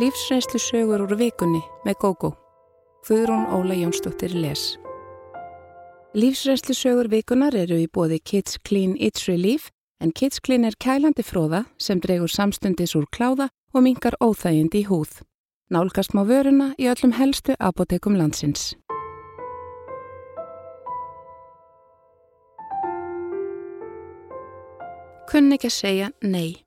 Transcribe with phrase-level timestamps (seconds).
[0.00, 2.30] Lífsreynslu sögur úr vikunni með GóGó.
[3.04, 4.78] Guðrún Óla Jónsdóttir les.
[6.16, 9.68] Lífsreynslu sögur vikunar eru í bóði Kids Clean It's Relief
[10.00, 14.86] en Kids Clean er kælandi fróða sem dregur samstundis úr kláða og mingar óþægind í
[14.88, 15.20] húð.
[15.68, 18.72] Nálgast má vöruna í öllum helstu apotekum landsins.
[25.28, 26.64] Kunni ekki að segja nei.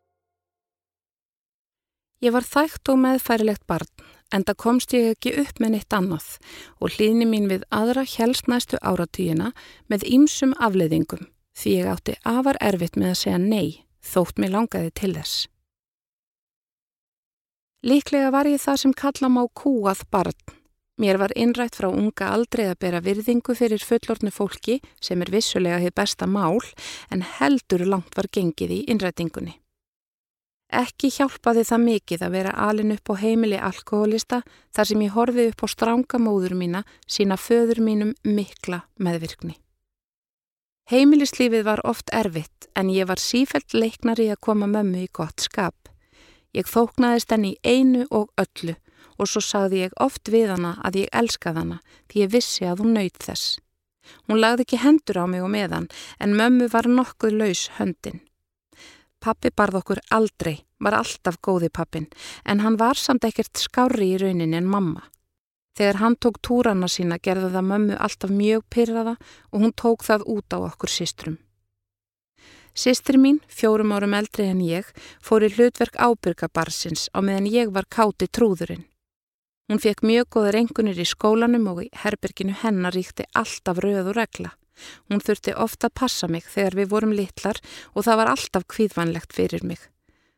[2.26, 3.90] Ég var þægt og meðfærilegt barn
[4.34, 6.30] en það komst ég ekki upp með neitt annað
[6.82, 9.52] og hlýðni mín við aðra helst næstu áratýjina
[9.92, 13.68] með ýmsum afleiðingum því ég átti afar erfitt með að segja nei
[14.06, 15.36] þótt mér langaði til þess.
[17.86, 20.40] Líklega var ég það sem kalla má kúað barn.
[20.98, 25.78] Mér var innrætt frá unga aldrei að bera virðingu fyrir fullornu fólki sem er vissulega
[25.84, 26.64] hitt besta mál
[27.14, 29.60] en heldur langt var gengið í innrætingunni.
[30.74, 34.42] Ekki hjálpaði það mikið að vera alin upp á heimili alkoholista
[34.74, 39.60] þar sem ég horfið upp á stránga móður mína sína föður mínum mikla meðvirkni.
[40.90, 45.90] Heimilislífið var oft erfitt en ég var sífælt leiknari að koma mömmu í gott skap.
[46.54, 48.76] Ég þóknaðist henni í einu og öllu
[49.18, 51.80] og svo sagði ég oft við hana að ég elskaði hana
[52.12, 53.58] því ég vissi að hún nöyð þess.
[54.28, 55.90] Hún lagði ekki hendur á mig og meðan
[56.22, 58.22] en mömmu var nokkuð laus höndin.
[59.26, 62.06] Pappi barð okkur aldrei, var alltaf góði pappin
[62.46, 65.02] en hann var samt ekkert skári í rauninni en mamma.
[65.76, 69.16] Þegar hann tók túrana sína gerði það mömmu alltaf mjög pyrraða
[69.50, 71.40] og hún tók það út á okkur sístrum.
[72.76, 74.86] Sistri mín, fjórum árum eldri en ég,
[75.24, 78.86] fór í hlutverk ábyrgabarsins á meðan ég var káti trúðurinn.
[79.72, 84.20] Hún fekk mjög goða rengunir í skólanum og í herberginu hennar ríkti alltaf röð og
[84.20, 84.54] regla.
[85.10, 87.62] Hún þurfti ofta að passa mig þegar við vorum litlar
[87.94, 89.80] og það var alltaf kvíðvænlegt fyrir mig.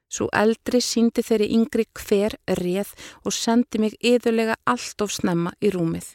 [0.08, 2.94] Svo eldri síndi þeirri yngri hver reð
[3.26, 6.14] og sendi mig yðurlega allt of snemma í rúmið.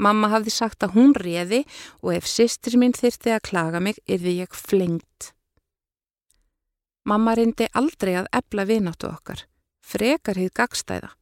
[0.00, 1.60] Mamma hafði sagt að hún reði
[2.00, 5.34] og ef sýstir mín þyrti að klaga mig yrði ég flengt.
[7.04, 9.44] Mamma reyndi aldrei að ebla vináttu okkar,
[9.84, 11.12] frekar hið gagstæða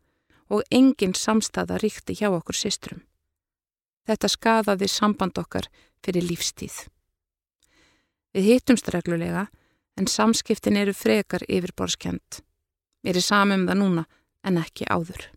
[0.55, 3.03] og engin samstæða ríkti hjá okkur systrum.
[4.09, 5.67] Þetta skadaði samband okkar
[6.01, 6.87] fyrir lífstíð.
[8.33, 9.49] Við hittumst reglulega
[10.01, 12.41] en samskiptin eru frekar yfirborskjönd.
[13.05, 14.05] Mér er samum það núna
[14.49, 15.29] en ekki áður.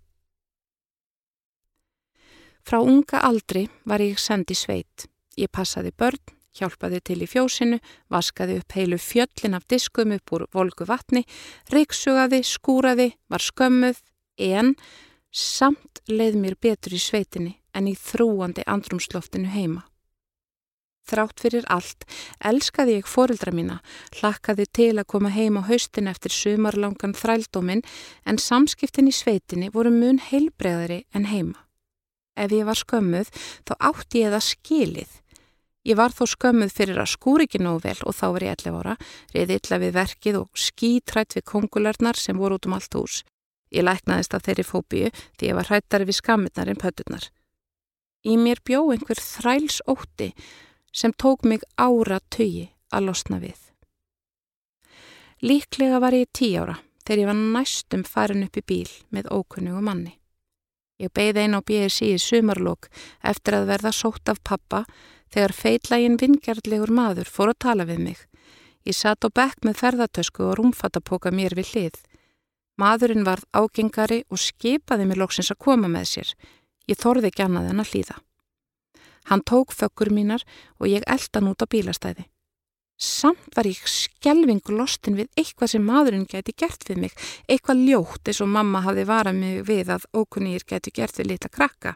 [2.63, 5.07] Frá unga aldri var ég sendi sveit.
[5.35, 6.21] Ég passaði börn
[6.55, 7.79] hjálpaði til í fjósinu,
[8.11, 11.23] vaskaði upp heilu fjöllin af diskum upp úr volgu vatni,
[11.71, 14.03] reyksugaði, skúraði, var skömmuð,
[14.35, 14.75] en
[15.31, 19.85] samt leið mér betur í sveitinni en í þrúandi andrumsloftinu heima.
[21.09, 22.05] Þrátt fyrir allt,
[22.45, 23.79] elskaði ég fóreldra mína,
[24.19, 27.81] hlakkaði til að koma heim á haustin eftir sumarlangan þrældóminn
[28.25, 31.57] en samskiptin í sveitinni voru mun heilbreðari en heima.
[32.37, 33.33] Ef ég var skömmuð
[33.65, 35.17] þá átti ég það skilið
[35.81, 38.75] Ég var þó skömmuð fyrir að skúri ekki nóg vel og þá var ég 11
[38.77, 38.95] ára,
[39.33, 43.21] reyði illa við verkið og skítrætt við kongularnar sem voru út um allt hús.
[43.73, 47.31] Ég læknaðist af þeirri fóbíu því ég var hrættari við skamirnar en pötturnar.
[48.21, 50.31] Í mér bjó einhver þræls ótti
[50.93, 53.57] sem tók mig ára tögi að losna við.
[55.41, 59.81] Líklega var ég tí ára þegar ég var næstum farin upp í bíl með ókunnugu
[59.81, 60.17] manni.
[61.01, 62.91] Ég beigði einn á BSI í sumarlokk
[63.25, 64.83] eftir að verða sótt af pappa
[65.33, 68.19] þegar feitlægin vingjarlegur maður fór að tala við mig.
[68.85, 71.97] Ég satt á bekk með ferðartösku og rúmfattapoka mér við hlið.
[72.77, 76.35] Maðurinn varð ágengari og skipaði mér loksins að koma með sér.
[76.91, 78.18] Ég þorði ekki annað en að hlýða.
[79.29, 80.44] Hann tók fökkur mínar
[80.81, 82.25] og ég eldan út á bílastæði.
[83.02, 87.13] Samt var ég skjelvingu lostin við eitthvað sem maðurinn geti gert við mig,
[87.50, 91.50] eitthvað ljótt eins og mamma hafi varað mig við að ókunnýr geti gert við litla
[91.50, 91.96] krakka.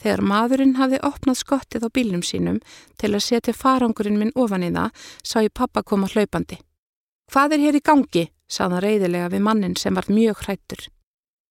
[0.00, 2.58] Þegar maðurinn hafði opnað skottið á bílnum sínum
[2.98, 4.90] til að setja farangurinn minn ofan í það,
[5.22, 6.58] sá ég pappa koma hlaupandi.
[7.30, 8.24] Hvað er hér í gangi?
[8.48, 10.86] saða reyðilega við mannin sem var mjög hrættur.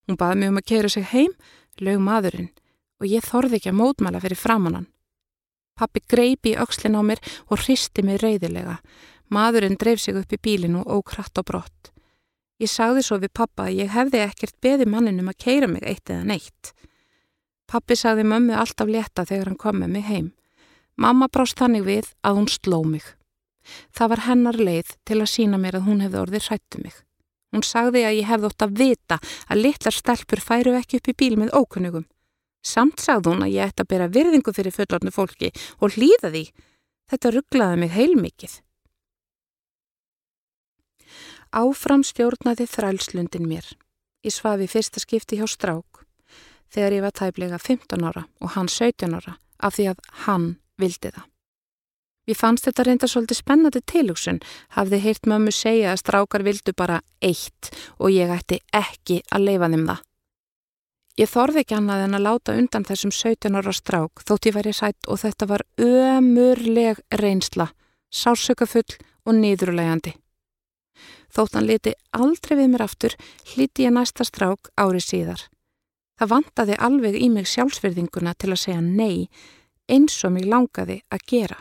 [0.07, 1.33] Hún baði mig um að kera sig heim,
[1.83, 2.51] lög maðurinn,
[3.01, 4.87] og ég þorði ekki að mótmæla fyrir framannan.
[5.77, 7.21] Pappi greipi í aukslinn á mér
[7.51, 8.79] og hristi mig reyðilega.
[9.29, 11.91] Maðurinn dreif sig upp í bílinu og ókratt á brott.
[12.57, 16.09] Ég sagði svo við pappa að ég hefði ekkert beði manninum að keira mig eitt
[16.09, 16.71] eða neitt.
[17.69, 20.31] Pappi sagði mömmu alltaf létta þegar hann kom með mig heim.
[20.97, 23.03] Mamma brást þannig við að hún sló mig.
[23.93, 26.95] Það var hennar leið til að sína mér að hún hefði orðið hrættu mig.
[27.55, 29.17] Hún sagði að ég hefði ótt að vita
[29.47, 32.07] að litlar stelpur færu ekki upp í bíl með ókunnugum.
[32.65, 36.43] Samt sagði hún að ég ætti að bera virðingu fyrir fullornu fólki og hlýða því.
[37.07, 38.57] Þetta rugglaði mig heilmikið.
[41.55, 43.69] Áfram stjórnaði þrælslundin mér.
[44.27, 46.03] Ég svafi fyrsta skipti hjá strák
[46.73, 51.13] þegar ég var tæplega 15 ára og hann 17 ára af því að hann vildi
[51.15, 51.23] það.
[52.27, 54.41] Ég fannst þetta reynda svolítið spennandi tilugsun,
[54.75, 57.71] hafði heyrt mömmu segja að strákar vildu bara eitt
[58.03, 60.01] og ég ætti ekki að leifa þeim það.
[61.17, 64.73] Ég þorði ekki annað en að láta undan þessum 17 ára strák þótt ég væri
[64.75, 67.71] sætt og þetta var ömurleg reynsla,
[68.11, 70.13] sásökafull og niðurlegandi.
[71.33, 73.15] Þótt hann liti aldrei við mér aftur,
[73.53, 75.47] hliti ég næsta strák árið síðar.
[76.19, 79.29] Það vantaði alveg í mig sjálfsverðinguna til að segja nei
[79.87, 81.59] eins og mig langaði að gera.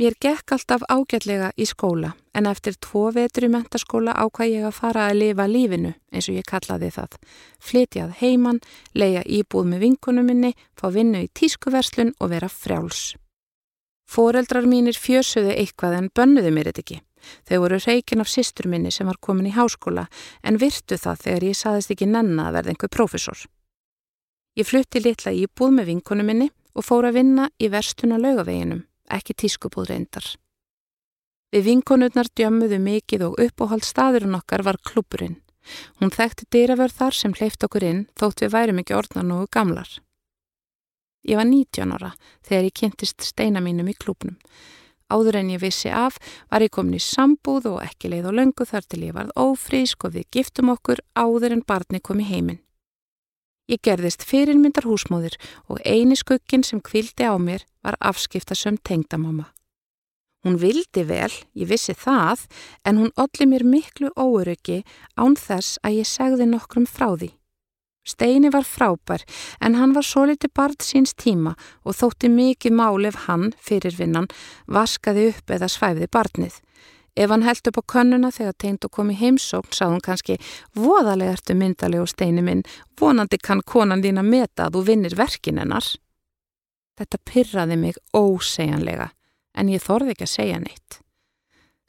[0.00, 5.02] Mér gekk alltaf ágætlega í skóla en eftir tvo vetri mentaskóla ákvað ég að fara
[5.10, 7.18] að lifa lífinu eins og ég kallaði það.
[7.60, 8.62] Flytjað heiman,
[8.96, 13.02] leia íbúð með vinkunum minni, fá vinnu í tískuverslun og vera frjáls.
[14.08, 17.00] Fóreldrar mínir fjösuðu eitthvað en bönnuðu mér þetta ekki.
[17.44, 20.06] Þau voru reikin af sýstur minni sem var komin í háskóla
[20.40, 23.44] en virtu það þegar ég saðist ekki nenna að verða einhver prófessor.
[24.56, 29.36] Ég flutti litla íbúð með vinkonu minni og fór að vinna í verstuna laugaveginum, ekki
[29.42, 30.26] tískubúð reyndar.
[31.50, 35.40] Við vinkonurnar djömmuðu mikið og uppóhald staðurinn okkar var klúburinn.
[35.98, 39.90] Hún þekkti dýravörð þar sem hleyft okkur inn þótt við værum ekki orðnan og gamlar.
[41.26, 42.12] Ég var 19 ára
[42.46, 44.38] þegar ég kynntist steina mínum í klúbnum.
[45.10, 48.66] Áður en ég vissi af var ég komin í sambúð og ekki leið og löngu
[48.66, 52.62] þar til ég varð ófrísk og við giftum okkur áður en barni kom í heiminn.
[53.70, 55.36] Ég gerðist fyrirmyndar húsmóðir
[55.70, 59.46] og eini skuggin sem kvildi á mér var afskiptasöm tengdamama.
[60.42, 62.48] Hún vildi vel, ég vissi það,
[62.82, 64.80] en hún olli mér miklu óöryggi
[65.14, 67.30] án þess að ég segði nokkrum frá því.
[68.02, 69.22] Steini var frábær
[69.60, 71.52] en hann var svo litið barð síns tíma
[71.84, 74.30] og þótti mikið mál ef hann, fyrirvinnan,
[74.66, 76.56] vaskaði upp eða svæfði barnið.
[77.20, 80.38] Ef hann held upp á könnuna þegar tegnd og kom í heimsókn sá hann kannski
[80.72, 82.62] voðalega ertu myndaleg og steini minn,
[82.96, 85.84] vonandi kann konan þín að meta að þú vinnir verkin hennar.
[86.96, 89.10] Þetta pyrraði mig ósegjanlega
[89.52, 91.00] en ég þorði ekki að segja neitt.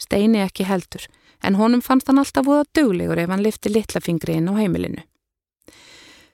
[0.01, 1.05] Steini ekki heldur
[1.47, 5.05] en honum fannst hann alltaf voða duglegur ef hann lifti litlafingri inn á heimilinu.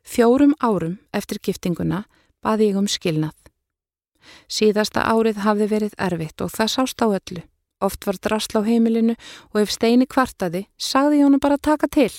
[0.07, 2.05] Fjórum árum eftir giftinguna
[2.41, 3.35] baði ég um skilnað.
[4.47, 7.43] Síðasta árið hafði verið erfitt og það sást á öllu.
[7.81, 9.15] Oft var drasla á heimilinu
[9.53, 12.11] og ef steini kvartaði, sagði honum bara taka til.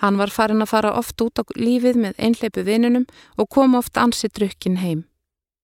[0.00, 3.96] Hann var farin að fara oft út á lífið með einhleipu vinnunum og kom oft
[4.00, 5.04] ansið drukkin heim.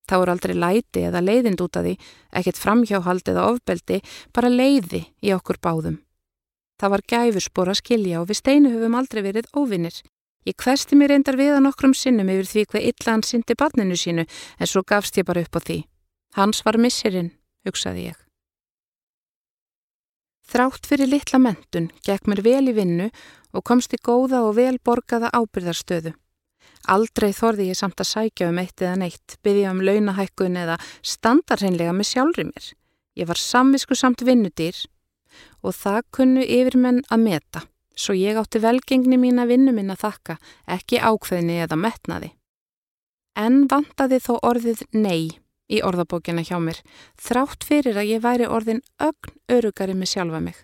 [0.06, 1.94] Það voru aldrei læti eða leiðind út af því,
[2.38, 4.02] ekkert framhjáhald eða ofbeldi,
[4.32, 5.96] bara leiði í okkur báðum.
[6.78, 9.96] Það var gæfurspor að skilja og við steinu höfum aldrei verið óvinnir.
[10.46, 13.98] Ég hvesti mér reyndar við að nokkrum sinnum yfir því hvað illa hann syndi barninu
[13.98, 15.80] sínu en svo gafst ég bara upp á því.
[16.38, 17.32] Hans var missirinn,
[17.66, 18.25] hugsaði ég.
[20.46, 23.10] Þrátt fyrir litla mentun gekk mér vel í vinnu
[23.56, 26.14] og komst í góða og vel borgaða ábyrðarstöðu.
[26.86, 31.94] Aldrei þorði ég samt að sækja um eitt eða neitt, byggja um launahækkun eða standarhenlega
[31.96, 32.68] með sjálfri mér.
[33.18, 34.84] Ég var samvisku samt vinnudýr
[35.66, 37.66] og það kunnu yfirmenn að meta
[37.96, 40.36] svo ég átti velgengni mín að vinnu minna þakka,
[40.68, 42.30] ekki ákveðni eða metnaði.
[43.36, 45.40] En vantaði þó orðið nei
[45.72, 46.80] í orðabókina hjá mér,
[47.18, 50.58] þrátt fyrir að ég væri orðin ögn örugari með sjálfa mig.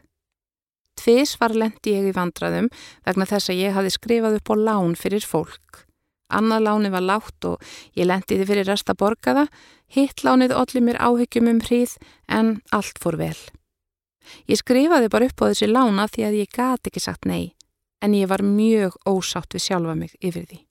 [0.98, 2.68] Tvis var lendi ég í vandraðum
[3.06, 5.86] vegna þess að ég hafi skrifað upp á lán fyrir fólk.
[6.32, 9.48] Annað láni var látt og ég lendiði fyrir resta borgaða,
[9.92, 11.96] hitt lánið allir mér áhyggjum um hríð
[12.28, 13.36] en allt fór vel.
[14.48, 17.52] Ég skrifaði bara upp á þessi lána því að ég gati ekki sagt nei,
[18.00, 20.62] en ég var mjög ósátt við sjálfa mig yfir því.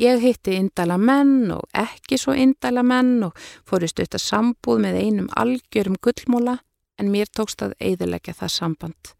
[0.00, 3.36] Ég hitti indala menn og ekki svo indala menn og
[3.68, 6.58] fórist auðvitað sambúð með einum algjörum gullmóla
[6.98, 9.12] en mér tókst að eiðilegja það samband.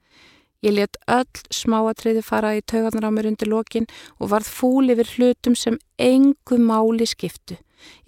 [0.65, 3.87] Ég let öll smáatriði fara í taugarnar á mér undir lokin
[4.19, 7.59] og varð fúl yfir hlutum sem engu máli skiptu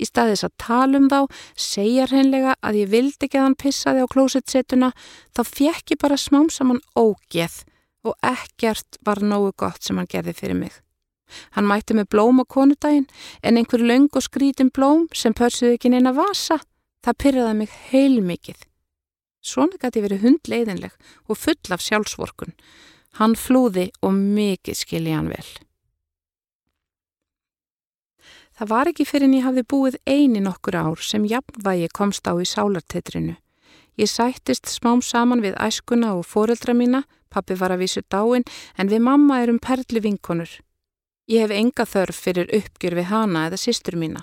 [0.01, 1.21] Í staðis að tala um þá,
[1.59, 4.93] segja hreinlega að ég vildi ekki að hann pissaði á klósetsetuna,
[5.37, 7.63] þá fjekk ég bara smám saman ógeð
[8.07, 10.86] og ekkert var nógu gott sem hann gerði fyrir mig.
[11.57, 13.09] Hann mætti með blóm á konudaginn
[13.43, 16.61] en einhver laung og skrítin blóm sem pörsuði ekki neina vasa,
[17.05, 18.59] það pyrraði mig heilmikið.
[19.47, 20.97] Svona gæti verið hundleiðinleg
[21.31, 22.57] og full af sjálfsvorkun.
[23.21, 25.47] Hann flúði og mikið skilji hann vel.
[28.57, 32.33] Það var ekki fyrir en ég hafði búið eini nokkur ár sem jafnvægi komst á
[32.41, 33.37] í sálartetrinu.
[34.01, 37.03] Ég sættist smám saman við æskuna og foreldra mína,
[37.33, 38.45] pappi var að vísu dáin,
[38.77, 40.51] en við mamma erum perli vinkonur.
[41.27, 44.23] Ég hef enga þörf fyrir uppgjör við hana eða sýstur mína.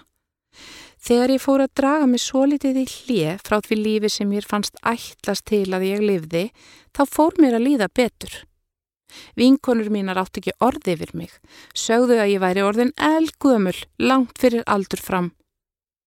[1.04, 4.48] Þegar ég fór að draga mig svo litið í hlið frá því lífi sem ég
[4.48, 6.44] fannst ætlast til að ég lifði,
[6.96, 8.38] þá fór mér að líða betur.
[9.36, 11.34] Vinkonur mínar átt ekki orði yfir mig.
[11.76, 15.34] Sögðu að ég væri orðin elgumul, langt fyrir aldur fram.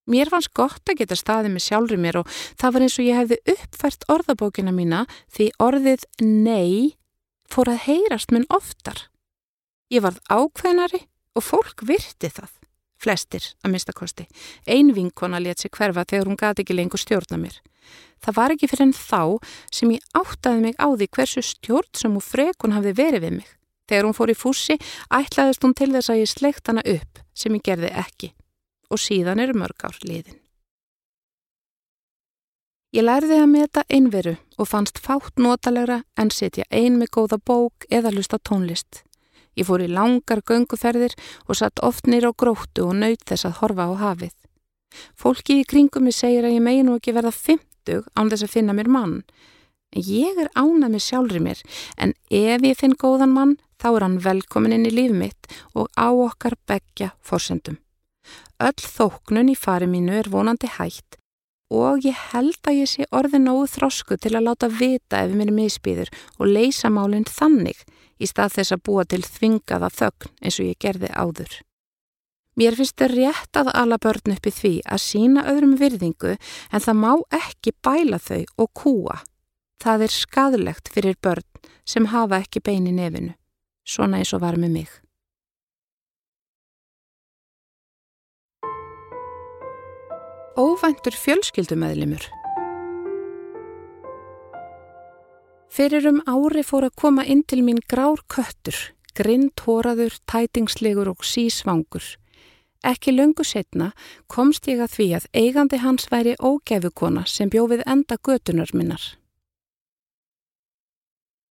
[0.08, 3.20] Mér fannst gott að geta staðið með sjálfur mér og það var eins og ég
[3.20, 5.02] hefði uppfært orðabókina mína
[5.34, 6.96] því orðið nei
[7.50, 9.08] fór að heyrast mun oftar.
[9.92, 11.04] Ég varð ákveðnari
[11.36, 12.50] og fólk virti það.
[12.96, 14.24] Flestir, að minnstakosti.
[14.66, 17.58] Ein vinkona let sér hverfa þegar hún gati ekki lengur stjórna mér.
[18.24, 19.20] Það var ekki fyrir enn þá
[19.70, 23.52] sem ég áttaði mig á því hversu stjórn sem hún frekun hafði verið við mig.
[23.86, 24.78] Þegar hún fór í fússi
[25.14, 28.32] ætlaðist hún til þess að ég sleikt hana upp sem ég gerði ekki.
[28.90, 30.40] Og síðan eru mörg ár liðin.
[32.96, 37.86] Ég lærði að meta einveru og fannst fátt notalegra en setja ein með góða bók
[37.92, 39.05] eða lusta tónlist.
[39.56, 41.16] Ég fór í langar gönguferðir
[41.48, 44.34] og satt oft nýra á gróttu og naut þess að horfa á hafið.
[45.16, 48.52] Fólki í kringum mig segir að ég megi nú ekki verða 50 án þess að
[48.52, 49.22] finna mér mann.
[49.96, 51.62] Ég er ánað með sjálfri mér
[51.96, 55.88] en ef ég finn góðan mann þá er hann velkomin inn í líf mitt og
[55.96, 57.78] á okkar begja fórsendum.
[58.60, 61.16] Öll þóknun í fari mínu er vonandi hægt
[61.72, 65.50] og ég held að ég sé orði nógu þrosku til að láta vita ef mér
[65.54, 67.82] misbýður og leysa málinn þannig
[68.18, 71.56] í stað þess að búa til þvingaða þögn eins og ég gerði áður.
[72.56, 76.84] Mér finnst það rétt að ala börn upp í því að sína öðrum virðingu en
[76.84, 79.18] það má ekki bæla þau og kúa.
[79.82, 81.44] Það er skadlegt fyrir börn
[81.84, 83.34] sem hafa ekki bein í nefinu,
[83.84, 84.88] svona eins og var með mig.
[90.56, 92.24] Óvæntur fjölskyldumöðlimur
[95.76, 98.76] Fyrir um ári fór að koma inn til mín grár köttur,
[99.12, 102.06] grinn tóraður, tætingslegur og sísvangur.
[102.80, 103.90] Ekki löngu setna
[104.32, 109.04] komst ég að því að eigandi hans væri ógæfukona sem bjófið enda götunar minnar.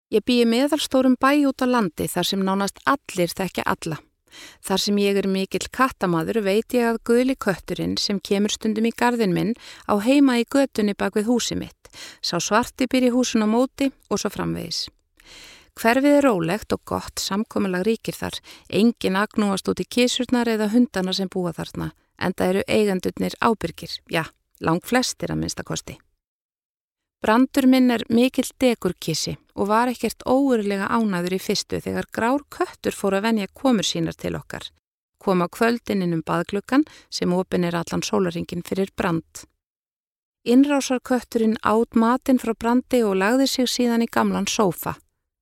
[0.10, 4.02] Ég býi meðalstórum bæ út á landi þar sem nánast allir þekkja alla.
[4.66, 8.94] Þar sem ég er mikill kattamaður veit ég að guðli kötturinn sem kemur stundum í
[8.96, 9.54] gardin minn
[9.88, 11.92] á heima í götunni bak við húsi mitt.
[12.22, 14.86] Sá svarti byr í húsun á móti og svo framvegis.
[15.76, 18.40] Hverfið er rólegt og gott samkominlag ríkir þar.
[18.72, 21.92] Engin agnúast út í kísurnar eða hundana sem búa þarna.
[22.16, 24.00] Enda eru eigandurnir ábyrgir.
[24.08, 24.24] Já,
[24.64, 26.00] lang flestir að minnstakosti.
[27.26, 32.94] Brandur minn er mikill dekurkissi og var ekkert óurlega ánaður í fyrstu þegar grár köttur
[32.94, 34.68] fór að venja komur sínar til okkar.
[35.18, 39.42] Koma kvöldin inn um baðglökan sem opin er allan sólaringin fyrir brand.
[40.46, 44.94] Innrásarkötturinn átt matinn frá brandi og lagði sig síðan í gamlan sófa.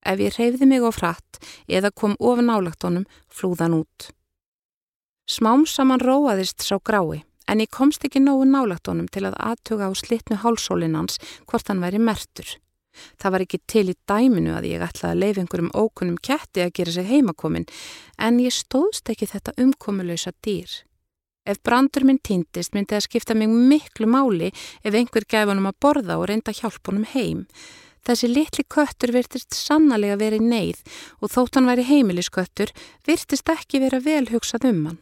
[0.07, 4.13] Ef ég reyfði mig á fratt eða kom ofan álagt honum, flúðan út.
[5.27, 9.89] Smám saman róaðist sá grái, en ég komst ekki nógu nálagt honum til að aðtuga
[9.89, 11.19] á slitnu hálsólinans
[11.49, 12.47] hvort hann væri mertur.
[13.17, 16.73] Það var ekki til í dæminu að ég ætlaði að leifa einhverjum ókunnum ketti að
[16.77, 17.65] gera sig heimakomin,
[18.21, 20.83] en ég stóðst ekki þetta umkomulösa dýr.
[21.43, 25.79] Ef brandur minn týndist myndi það skipta mig miklu máli ef einhver gæf honum að
[25.83, 27.47] borða og reynda hjálp honum heim.
[28.07, 30.79] Þessi litli köttur virtist sannlega verið neyð
[31.19, 32.71] og þótt hann væri heimilisköttur
[33.07, 35.01] virtist ekki vera vel hugsað um hann.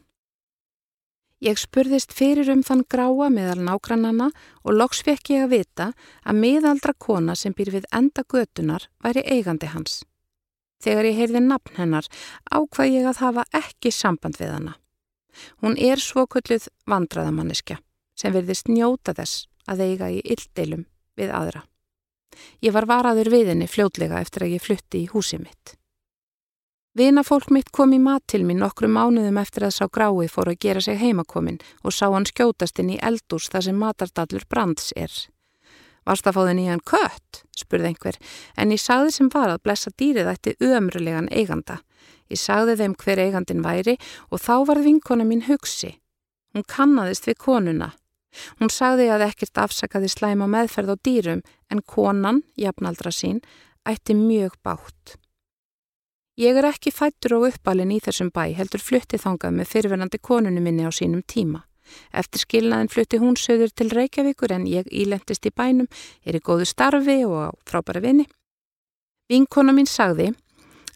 [1.41, 4.27] Ég spurðist fyrir um þann gráa meðal nágrannana
[4.61, 5.87] og loks fekk ég að vita
[6.21, 10.03] að miðaldra kona sem býr við enda götunar væri eigandi hans.
[10.85, 12.09] Þegar ég heyrði nafn hennar
[12.45, 14.75] ákvað ég að hafa ekki samband við hana.
[15.65, 17.79] Hún er svokölluð vandraðamanniska
[18.13, 20.85] sem verðist njóta þess að eiga í illdeilum
[21.17, 21.65] við aðra.
[22.61, 25.77] Ég var varaður við henni fljótlega eftir að ég flutti í húsið mitt.
[26.93, 30.49] Vina fólk mitt kom í mat til mín nokkru mánuðum eftir að sá grái fór
[30.51, 34.91] að gera sig heimakomin og sá hann skjótast inn í eldús þar sem matardallur brands
[34.99, 35.13] er.
[36.03, 37.45] Varst að fá þenni í hann kött?
[37.55, 38.17] spurði einhver,
[38.59, 41.79] en ég sagði sem var að blessa dýrið ætti ömrulegan eiganda.
[42.27, 43.95] Ég sagði þeim hver eigandin væri
[44.27, 45.95] og þá var vinkona mín hugsi.
[46.51, 47.93] Hún kannadist við konuna.
[48.59, 53.39] Hún sagði að ekkert afsakaði slæma meðferð á dýrum en konan, jafnaldra sín,
[53.87, 55.20] ætti mjög bátt.
[56.41, 60.63] Ég er ekki fættur og uppalinn í þessum bæ heldur flutti þangað með fyrirverandi konunu
[60.65, 61.67] minni á sínum tíma.
[62.17, 65.89] Eftir skilnaðin flutti hún söður til Reykjavíkur en ég ílendist í bænum,
[66.25, 68.25] er í góðu starfi og á frábæra vini.
[69.29, 70.31] Vinkona mín sagði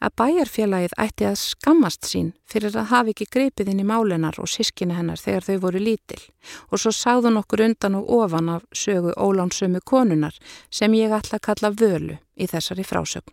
[0.01, 4.49] að bæjarfélagið ætti að skammast sín fyrir að hafi ekki greipið inn í málinar og
[4.49, 6.21] sískina hennar þegar þau voru lítil
[6.71, 10.33] og svo sáðu nokkur undan og ofan af sögu ólánsömu konunar
[10.71, 13.29] sem ég ætla að kalla völu í þessari frásögn.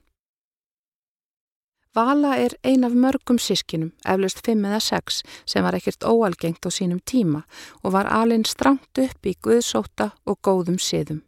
[1.95, 6.73] Vala er ein af mörgum sískinum, eflust fimm eða sex, sem var ekkert óalgengt á
[6.73, 7.43] sínum tíma
[7.85, 11.21] og var alinn strangt upp í guðsóta og góðum siðum.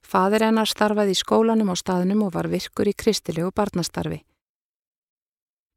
[0.00, 4.22] Fadir hennar starfaði í skólanum á staðnum og var virkur í kristilegu barnastarfi.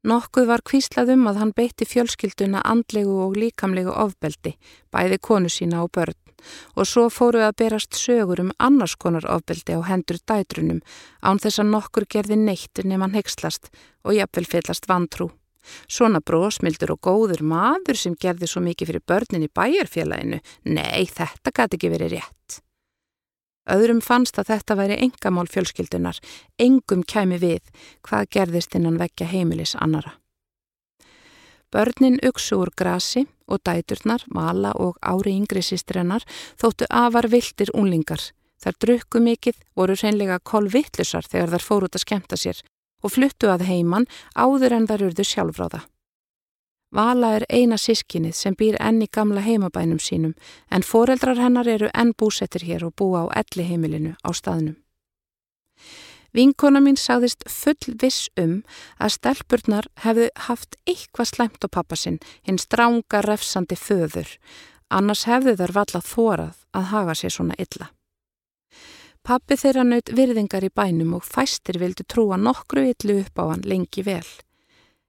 [0.08, 4.56] Nokkuð var kvíslað um að hann beitti fjölskylduna andlegu og líkamlegu ofbeldi,
[4.88, 6.21] bæði konu sína og börn
[6.76, 10.80] og svo fóru að berast sögur um annars konar ofbeldi á hendur dætrunum
[11.22, 13.70] án þess að nokkur gerði neitt nefn heikslast
[14.04, 15.30] og jafnvel fyllast vantrú.
[15.86, 21.54] Svona brósmildur og góður maður sem gerði svo mikið fyrir börnin í bæjarfélaginu, nei þetta
[21.54, 22.62] gæti ekki verið rétt.
[23.70, 26.18] Öðrum fannst að þetta væri engamál fjölskyldunar,
[26.58, 27.70] engum kæmi við
[28.02, 30.16] hvað gerðist innan vekja heimilis annara.
[31.72, 36.24] Börnin uksu úr grasi og dæturnar, vala og ári yngri sýstrennar
[36.60, 38.20] þóttu afar vildir unlingar.
[38.62, 42.60] Þar drukku mikið, voru reynlega kolvittlusar þegar þar fór út að skemta sér
[43.02, 45.80] og fluttu að heiman áður en þar urðu sjálfráða.
[46.92, 50.36] Vala er eina sískinnið sem býr enn í gamla heimabænum sínum
[50.70, 54.76] en foreldrar hennar eru enn búsettir hér og búa á elli heimilinu á staðnum.
[56.32, 58.62] Vinkona mín sagðist full viss um
[58.96, 64.30] að stelpurnar hefðu haft eitthvað slæmt á pappasinn, hinn stránga refsandi föður,
[64.88, 67.90] annars hefðu þar valla þórað að haga sér svona illa.
[69.22, 73.68] Pappi þeirra naut virðingar í bænum og fæstir vildi trúa nokkru illu upp á hann
[73.68, 74.26] lengi vel.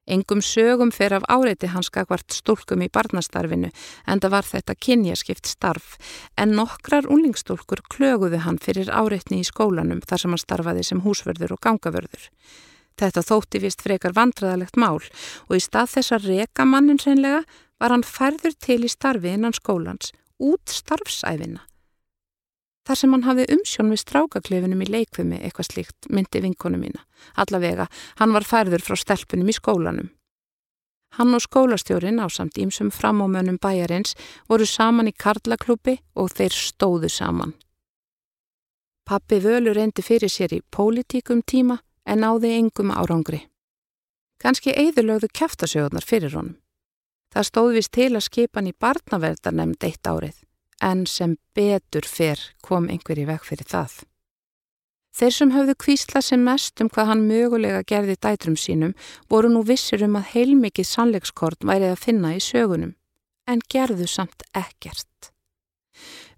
[0.04, 5.48] Engum sögum fer af áreiti hans skakvart stúlkum í barnastarfinu en það var þetta kynjaskipt
[5.48, 5.96] starf
[6.36, 11.56] en nokkrar unlingstúlkur klöguðu hann fyrir áreitni í skólanum þar sem hann starfaði sem húsverður
[11.56, 12.30] og gangavörður.
[13.00, 17.46] Þetta þótti vist frekar vandraðalegt mál og í stað þess að reka mannin reynlega
[17.80, 20.12] var hann færður til í starfi innan skólans
[20.44, 21.64] út starfsæfina
[22.84, 27.06] Þar sem hann hafði umsjón við strákaklefinum í leikvimi eitthvað slíkt myndi vinkonu mína.
[27.40, 27.88] Allavega,
[28.20, 30.10] hann var færður frá stelpunum í skólanum.
[31.16, 34.18] Hann og skólastjórin á samt ímsum framómönum bæjarins
[34.50, 37.54] voru saman í karlaklúpi og þeir stóðu saman.
[39.08, 43.46] Pappi völu reyndi fyrir sér í pólitíkum tíma en náði engum árangri.
[44.44, 46.58] Kanski eigðulögðu kæftasögurnar fyrir honum.
[47.32, 50.42] Það stóðvist til að skipan í barnaverðar nefnd eitt árið
[50.82, 54.02] en sem betur fyrr kom einhverji veg fyrir það.
[55.14, 58.96] Þeir sem höfðu kvísla sem mest um hvað hann mögulega gerði dætrum sínum
[59.30, 62.96] voru nú vissir um að heilmikið sannleikskort værið að finna í sögunum,
[63.46, 65.30] en gerðu samt ekkert.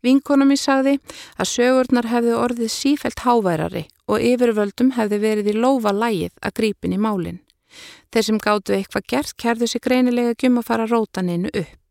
[0.04, 0.98] Vinkonum í sagði
[1.39, 6.98] að sögurnar hefðu orðið sífelt háværari og yfirvöldum hefði verið í lofa lægið að grípin
[6.98, 7.39] í málinn.
[8.12, 11.82] Þeir sem gáttu eitthvað gert kerðu sig greinilega ekki um að fara rótaninu upp.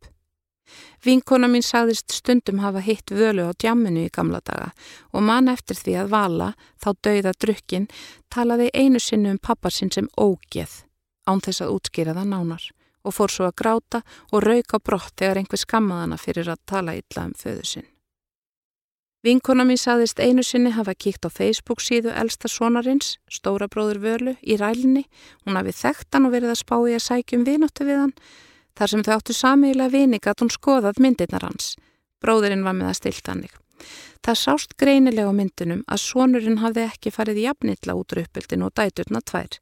[1.04, 4.70] Vinkona mín sagðist stundum hafa hitt völu á djamminu í gamla daga
[5.12, 6.48] og mann eftir því að vala,
[6.80, 7.88] þá dauða drukkin,
[8.32, 10.84] talaði einu sinnu um pappasinn sem ógeð,
[11.28, 12.70] án þess að útskýra það nánar
[13.04, 14.00] og fór svo að gráta
[14.32, 17.90] og rauka brott þegar einhver skammaðana fyrir að tala illa um föðu sinn.
[19.24, 24.34] Vinkona mín sagðist einu sinni hafa kíkt á Facebook síðu elsta sonarins, stóra bróður völu,
[24.44, 25.06] í rælinni,
[25.46, 28.12] hún hafi þekkt hann og verið að spá í að sækjum vinóttu við hann,
[28.74, 31.74] Þar sem þau áttu samiðilega vini gatt hún skoðað myndirnar hans.
[32.22, 33.52] Bróðurinn var með að stilt hannig.
[34.24, 39.20] Það sást greinilega á myndunum að sonurinn hafði ekki farið jafnitla út röpildin og dæturna
[39.20, 39.58] tvær.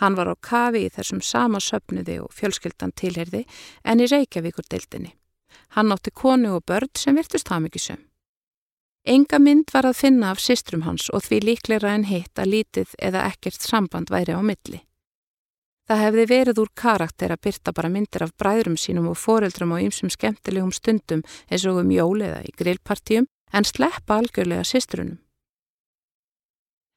[0.00, 3.44] Hann var á kafi í þessum sama söpniði og fjölskyldan tilherði
[3.82, 5.14] en í Reykjavíkur deildinni.
[5.74, 7.98] Hann átti konu og börn sem virtust hafmyggisum.
[9.04, 12.94] Enga mynd var að finna af sistrum hans og því líklegra en hitt að lítið
[13.02, 14.80] eða ekkert samband væri á milli.
[15.84, 19.84] Það hefði verið úr karakter að byrta bara myndir af bræðrum sínum og foreldrum á
[19.84, 21.20] ýmsum skemmtilegum stundum
[21.50, 25.18] eins og um jóliða í grillpartíum en sleppa algjörlega sýstrunum.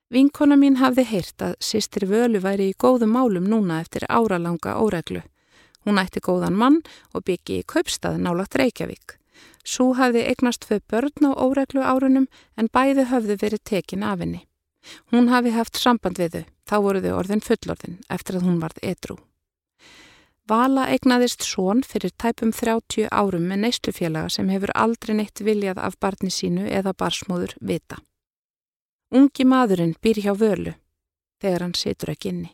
[0.08, 5.20] Vinkona mín hafði heyrt að sýstir völu væri í góðum málum núna eftir áralanga óreglu.
[5.84, 6.80] Hún ætti góðan mann
[7.12, 9.18] og byggi í kaupstað nálagt Reykjavík.
[9.68, 14.47] Sú hafði eignast fyrir börn á óreglu árunum en bæði höfðu verið tekin af henni.
[15.12, 18.84] Hún hafi haft samband við þau, þá voru þau orðin fullorðin eftir að hún varð
[18.84, 19.18] edru.
[20.48, 25.98] Vala eignaðist són fyrir tæpum 30 árum með neistufélaga sem hefur aldrei neitt viljað af
[26.00, 28.00] barni sínu eða barsmóður vita.
[29.12, 30.74] Ungi maðurinn býr hjá völu
[31.44, 32.54] þegar hann situr ekki inni.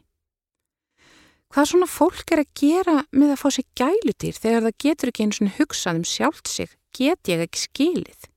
[1.53, 5.25] Hvað svona fólk er að gera með að fá sér gælutýr þegar það getur ekki
[5.27, 8.29] eins og hugsað um sjálft sig, get ég ekki skilið?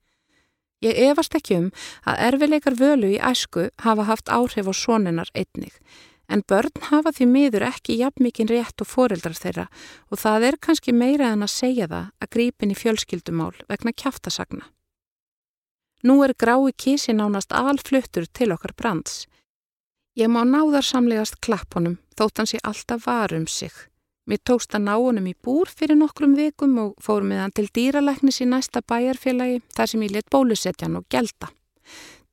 [0.85, 1.71] Ég efast ekki um
[2.05, 5.73] að erfileikar völu í æsku hafa haft áhrif á sóninar einnig,
[6.29, 9.67] en börn hafa því miður ekki jafn mikinn rétt og foreldrar þeirra
[10.11, 14.69] og það er kannski meira en að segja það að grípin í fjölskyldumál vegna kjáftasagna.
[16.05, 19.25] Nú er grái kísi nánast alfluttur til okkar brands.
[20.17, 23.73] Ég má náðarsamlegast klappunum þótt hans ég alltaf var um sig.
[24.27, 27.69] Mér tókst að ná honum í búr fyrir nokkrum vikum og fórum með hann til
[27.79, 31.53] dýralæknis í næsta bæjarfélagi þar sem ég let bólusetja hann og gelda.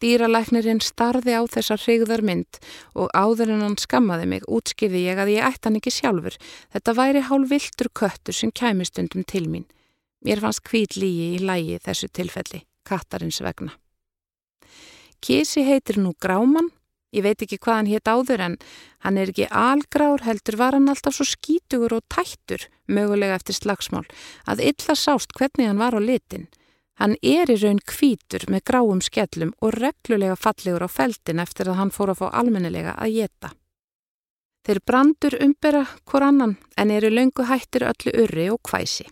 [0.02, 2.58] Dýralæknirinn starði á þessa hrigðar mynd
[2.98, 6.36] og áður en hann skammaði mig útskýði ég að ég ætti hann ekki sjálfur.
[6.74, 9.70] Þetta væri hálf viltur köttur sem kæmi stundum til mín.
[10.26, 13.78] Mér fannst hvít lígi í lægi þessu tilfelli, kattarins vegna.
[15.24, 16.74] Kísi heitir nú Gráman,
[17.14, 18.58] ég veit ekki hvað hann hétt áður en
[19.06, 24.06] hann er ekki algrár heldur var hann alltaf svo skítugur og tættur, mögulega eftir slagsmál,
[24.50, 26.50] að illa sást hvernig hann var á litin.
[27.02, 31.80] Hann er í raun kvítur með gráum skellum og reglulega fallegur á feldin eftir að
[31.80, 33.54] hann fór að fá almennilega að geta.
[34.64, 39.10] Þeir brandur umbera hvor annan en eru löngu hættir öllu urri og hvæsi.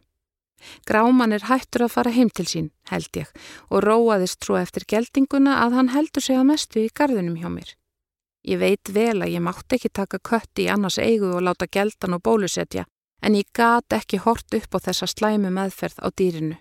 [0.86, 3.30] Gráman er hættur að fara heim til sín, held ég,
[3.74, 7.74] og róaðist svo eftir geldinguna að hann heldur sig að mestu í gardunum hjá mér.
[8.42, 12.18] Ég veit vel að ég mátti ekki taka kötti í annars eigu og láta geldan
[12.18, 12.88] og bólusetja,
[13.22, 16.58] en ég gat ekki hort upp á þessa slæmu meðferð á dýrinu.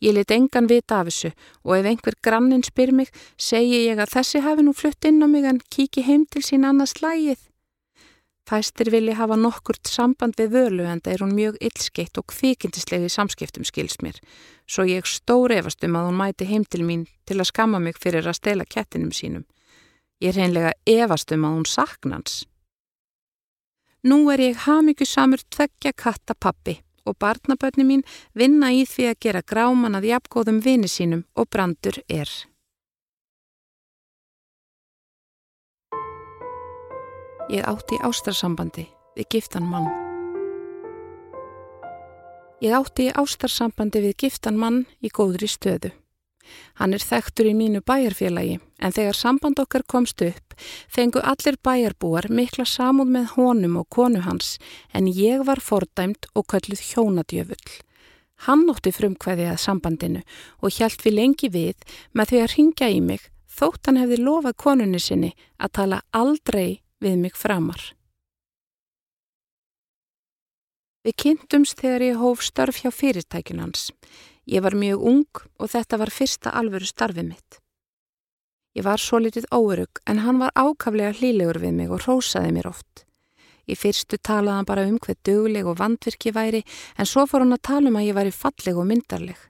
[0.00, 1.32] Ég lit engan vita af þessu
[1.64, 5.26] og ef einhver grannin spyr mig, segi ég að þessi hafi nú flutt inn á
[5.26, 7.40] mig en kíki heim til sín annars slægið.
[8.48, 13.10] Fæstir vilji hafa nokkurt samband við völu en það er hún mjög illskeitt og kvikindislegi
[13.12, 14.16] samskiptum skils mér,
[14.64, 18.00] svo ég stór efast um að hún mæti heim til mín til að skamma mig
[18.00, 19.44] fyrir að stela kettinum sínum.
[20.18, 22.42] Ég er hreinlega efast um að hún saknans.
[24.02, 28.02] Nú er ég hamingjusamur tveggja kattapappi og barnabönni mín
[28.34, 32.30] vinna í því að gera gráman að jafngóðum vini sínum og brandur er.
[37.48, 38.84] Ég átti ástarsambandi
[39.16, 39.88] við giftan mann.
[42.60, 45.94] Ég átti ástarsambandi við giftan mann í góðri stöðu.
[46.78, 50.54] Hann er þekktur í mínu bæjarfélagi en þegar samband okkar komst upp
[50.90, 54.56] fengu allir bæjarbúar mikla samúð með honum og konu hans
[54.94, 57.82] en ég var fordæmt og kölluð hjónadjöfull.
[58.46, 60.22] Hann nótti frumkvæði að sambandinu
[60.62, 64.58] og hjælt við lengi við með því að ringja í mig þótt hann hefði lofað
[64.64, 67.80] konunni sinni að tala aldrei við mig framar.
[71.06, 73.88] Við kynntumst þegar ég hóf störf hjá fyrirtækinans.
[74.48, 77.58] Ég var mjög ung og þetta var fyrsta alvöru starfið mitt.
[78.72, 82.70] Ég var svo litið óerug en hann var ákaflega hlýlegur við mig og rósaði mér
[82.70, 83.04] oft.
[83.68, 86.62] Í fyrstu talaði hann bara um hvað döguleg og vandvirki væri
[86.96, 89.40] en svo fór hann að tala um að ég væri falleg og myndarleg.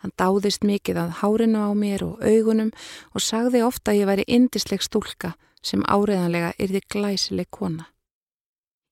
[0.00, 2.72] Hann dáðist mikið að hárinu á mér og augunum
[3.12, 7.90] og sagði ofta að ég væri indisleg stúlka sem áreðanlega yrði glæsileg kona.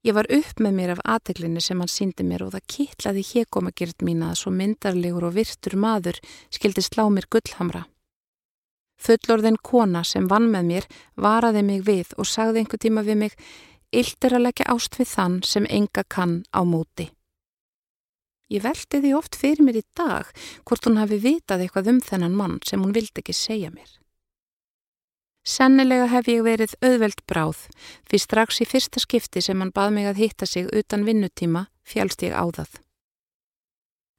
[0.05, 4.05] Ég var upp með mér af aðteglinni sem hann síndi mér og það kitlaði hjekomagjörð
[4.05, 6.21] mín að svo myndarlegur og virtur maður
[6.53, 7.87] skildi slá mér gullhamra.
[9.01, 13.39] Fullorðin kona sem vann með mér varaði mig við og sagði einhver tíma við mig
[13.95, 17.13] Illt er að leggja ást við þann sem enga kann á móti.
[18.51, 20.29] Ég veldi því oft fyrir mér í dag
[20.67, 23.89] hvort hún hafi vitað eitthvað um þennan mann sem hún vildi ekki segja mér.
[25.45, 27.67] Sennilega hef ég verið auðveld bráð
[28.09, 32.25] því strax í fyrsta skipti sem hann bað mig að hitta sig utan vinnutíma fjálst
[32.25, 32.71] ég á það.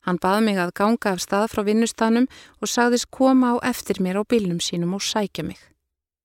[0.05, 2.27] Hann bað mig að ganga af stað frá vinnustanum
[2.61, 5.57] og sagðist koma á eftir mér á bílnum sínum og sækja mig.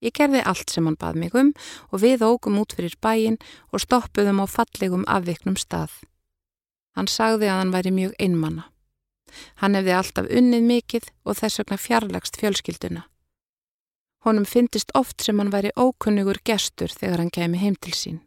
[0.04, 1.54] Ég gerði allt sem hann bað mig um
[1.88, 3.40] og við ógum út fyrir bæin
[3.72, 5.96] og stoppuðum á fallegum afviknum stað.
[6.92, 8.68] Hann sagði að hann væri mjög einmanna.
[9.64, 13.06] Hann hefði alltaf unnið mikið og þess vegna fjarlagst fjölskylduna.
[14.24, 18.18] Honum fyndist oft sem hann væri ókunnugur gestur þegar hann kemi heim til sín.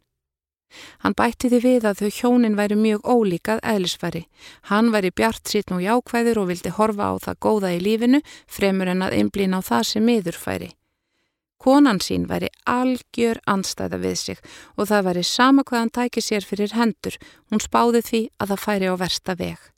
[1.02, 4.24] Hann bætti því við að þau hjónin væri mjög ólíkað eðlisfæri.
[4.70, 8.20] Hann væri bjart sítn og jákvæður og vildi horfa á það góða í lífinu
[8.56, 10.70] fremur en að einblýna á það sem miðurfæri.
[11.64, 14.40] Konan sín væri algjör anstæða við sig
[14.76, 17.16] og það væri sama hvað hann tæki sér fyrir hendur.
[17.48, 19.73] Hún spáði því að það færi á versta veg.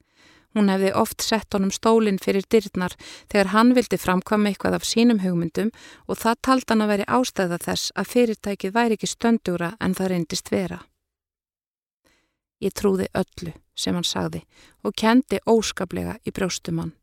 [0.57, 2.95] Hún hefði oft sett honum stólinn fyrir dyrnar
[3.29, 5.69] þegar hann vildi framkvæma eitthvað af sínum hugmyndum
[6.09, 10.13] og það tald hann að veri ástæða þess að fyrirtækið væri ekki stöndúra en það
[10.13, 10.79] reyndist vera.
[12.65, 14.47] Ég trúði öllu sem hann sagði
[14.81, 16.95] og kendi óskaplega í brjóstumann.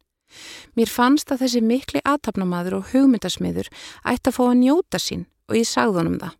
[0.73, 3.69] Mér fannst að þessi mikli aðtapnamaður og hugmyndasmiður
[4.01, 6.39] ætti að fá að njóta sín og ég sagði honum það.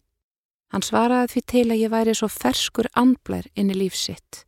[0.73, 4.47] Hann svaraði því til að ég væri svo ferskur andblær inn í lífsitt.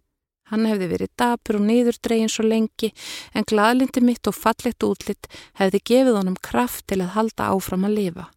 [0.52, 2.92] Hann hefði verið dapur og niðurdregin svo lengi
[3.34, 7.98] en gladlindi mitt og fallegt útlitt hefði gefið honum kraft til að halda áfram að
[8.00, 8.28] lifa.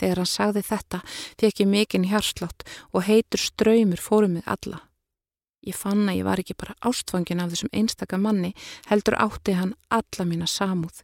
[0.00, 1.00] Þegar hann sagði þetta
[1.40, 4.82] fekk ég mikinn hjarslátt og heitur ströymur fórum mig alla.
[5.64, 8.54] Ég fann að ég var ekki bara ástfangin af þessum einstaka manni
[8.88, 11.02] heldur átti hann alla mína samúð.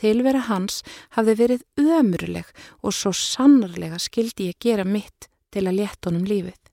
[0.00, 0.82] Tilvera hans
[1.16, 2.50] hafði verið ömurleg
[2.82, 6.63] og svo sannarlega skildi ég gera mitt til að létta honum lífið.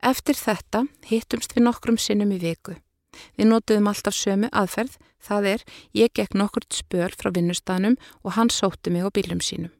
[0.00, 2.78] Eftir þetta hittumst við nokkrum sinnum í viku.
[3.36, 8.48] Við notuðum alltaf sömu aðferð, það er, ég gekk nokkurt spöl frá vinnustanum og hann
[8.54, 9.74] sótti mig á bílum sínum.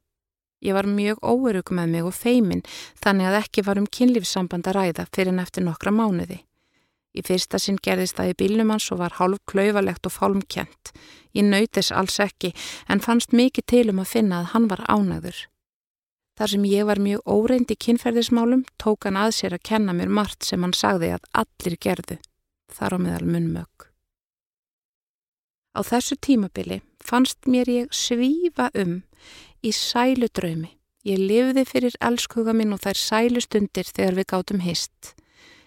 [0.60, 2.60] Ég var mjög óerug með mig og feimin
[3.00, 6.42] þannig að ekki var um kynlífsamband að ræða fyrir en eftir nokkra mánuði.
[7.16, 10.92] Í fyrsta sinn gerðist það í bílnum hans og var hálf klauvalegt og fálmkjent.
[11.32, 12.52] Ég nautis alls ekki
[12.92, 15.40] en fannst mikið til um að finna að hann var ánæður.
[16.40, 20.08] Þar sem ég var mjög óreind í kynferðismálum tók hann að sér að kenna mér
[20.08, 22.16] margt sem hann sagði að allir gerðu.
[22.72, 23.84] Þar á meðal munnmög.
[25.76, 29.02] Á þessu tímabili fannst mér ég svífa um
[29.60, 30.72] í sælu draumi.
[31.04, 35.12] Ég lifði fyrir elskuga minn og þær sælu stundir þegar við gátum hist.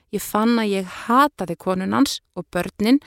[0.09, 2.97] Ég fann að ég hataði konunans og börnin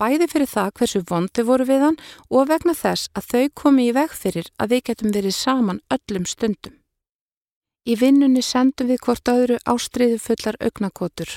[0.00, 2.02] bæði fyrir það hversu vondi voru við hann
[2.32, 6.24] og vegna þess að þau komi í veg fyrir að við getum verið saman öllum
[6.24, 6.79] stundum.
[7.90, 11.30] Í vinnunni sendum við hvort öðru ástriðu fullar augnakotur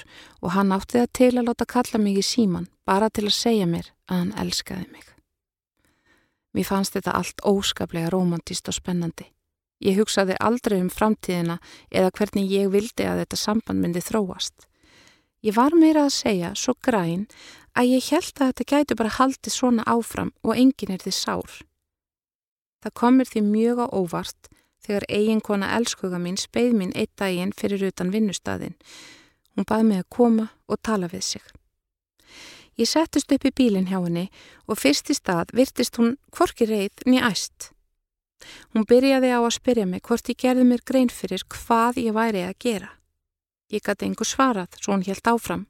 [0.44, 3.66] og hann átti það til að láta kalla mig í síman bara til að segja
[3.70, 5.08] mér að hann elskaði mig.
[6.54, 9.32] Mér fannst þetta allt óskaplega romantist og spennandi.
[9.82, 11.58] Ég hugsaði aldrei um framtíðina
[11.90, 14.68] eða hvernig ég vildi að þetta samband myndi þróast.
[15.42, 17.26] Ég var meira að segja svo græn
[17.74, 21.62] að ég held að þetta gætu bara haldið svona áfram og engin er því sár.
[22.84, 24.54] Það komir því mjög á óvart
[24.84, 28.76] þegar eiginkona elskuga mín speið mín eitt daginn fyrir utan vinnustadin.
[29.56, 31.44] Hún baði mig að koma og tala við sig.
[32.78, 34.30] Ég settist upp í bílinn hjá henni
[34.66, 37.70] og fyrst í stað virtist hún hvorki reið nýja æst.
[38.74, 42.44] Hún byrjaði á að spyrja mig hvort ég gerði mér grein fyrir hvað ég væri
[42.48, 42.90] að gera.
[43.72, 45.68] Ég gæti einhver svarað, svo hún helt áfram.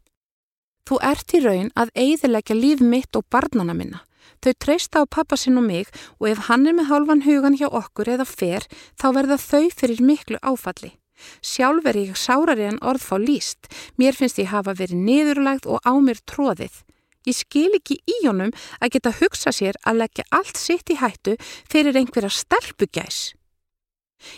[0.87, 4.01] Þú ert í raun að eiðilegja líf mitt og barnana minna.
[4.43, 7.69] Þau treysta á pappa sinn og mig og ef hann er með hálfan hugan hjá
[7.69, 8.67] okkur eða fer,
[8.99, 10.95] þá verða þau fyrir miklu áfalli.
[11.41, 13.69] Sjálf er ég sárari en orð fá líst.
[13.97, 16.81] Mér finnst ég hafa verið niðurlægt og á mér tróðið.
[17.23, 18.51] Ég skil ekki í honum
[18.83, 21.37] að geta hugsa sér að leggja allt sitt í hættu
[21.71, 23.31] fyrir einhverja stelpugæs.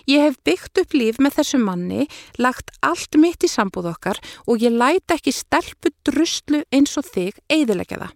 [0.10, 2.06] Ég hef byggt upp líf með þessu manni,
[2.41, 7.41] lagt allt mitt í sambúð okkar og ég læta ekki stelpu druslu eins og þig
[7.50, 8.13] eiðilegja það.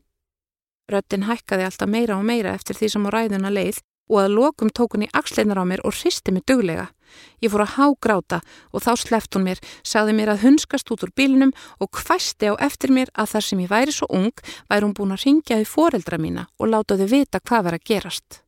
[0.90, 4.72] Röttin hækkaði alltaf meira og meira eftir því sem á ræðuna leið og að lokum
[4.74, 6.88] tók hún í axleinar á mér og hristi mig duglega.
[7.42, 8.40] Ég fór að hágráta
[8.74, 12.54] og þá sleft hún mér, sagði mér að hunskast út úr bílinum og hvæsti á
[12.58, 14.34] eftir mér að þar sem ég væri svo ung
[14.70, 17.86] væri hún búin að ringja því foreldra mína og láta þau vita hvað var að
[17.86, 18.42] gerast.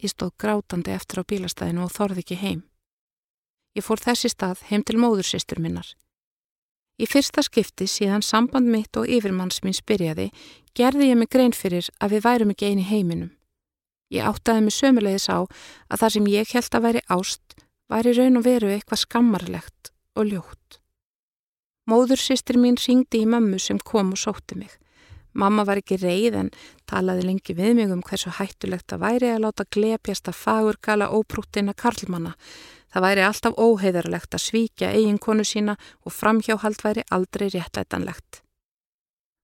[0.00, 2.64] Ég stóð grátandi eftir á bílastæðinu og þorði ekki heim.
[3.76, 5.88] Ég fór þessi stað heim til móðursistur minnar.
[6.96, 10.30] Í fyrsta skipti síðan samband mitt og yfirmanns mín spyrjaði
[10.76, 13.32] gerði ég mig grein fyrir að við værum ekki eini heiminum.
[14.12, 17.56] Ég áttaði mig sömulegis á að það sem ég held að væri ást
[17.90, 20.80] væri raun og veru eitthvað skammarlegt og ljótt.
[21.86, 24.72] Móðursýstir mín ringdi í mömmu sem kom og sótti mig.
[25.36, 26.48] Mamma var ekki reið en
[26.88, 31.76] talaði lengi við mig um hversu hættulegt að væri að láta glepjast að fagurgala óprúttina
[31.76, 32.32] karlmanna.
[32.96, 35.74] Það væri alltaf óheðarlegt að svíkja eiginkonu sína
[36.08, 38.40] og framhjáhald væri aldrei réttlætanlegt.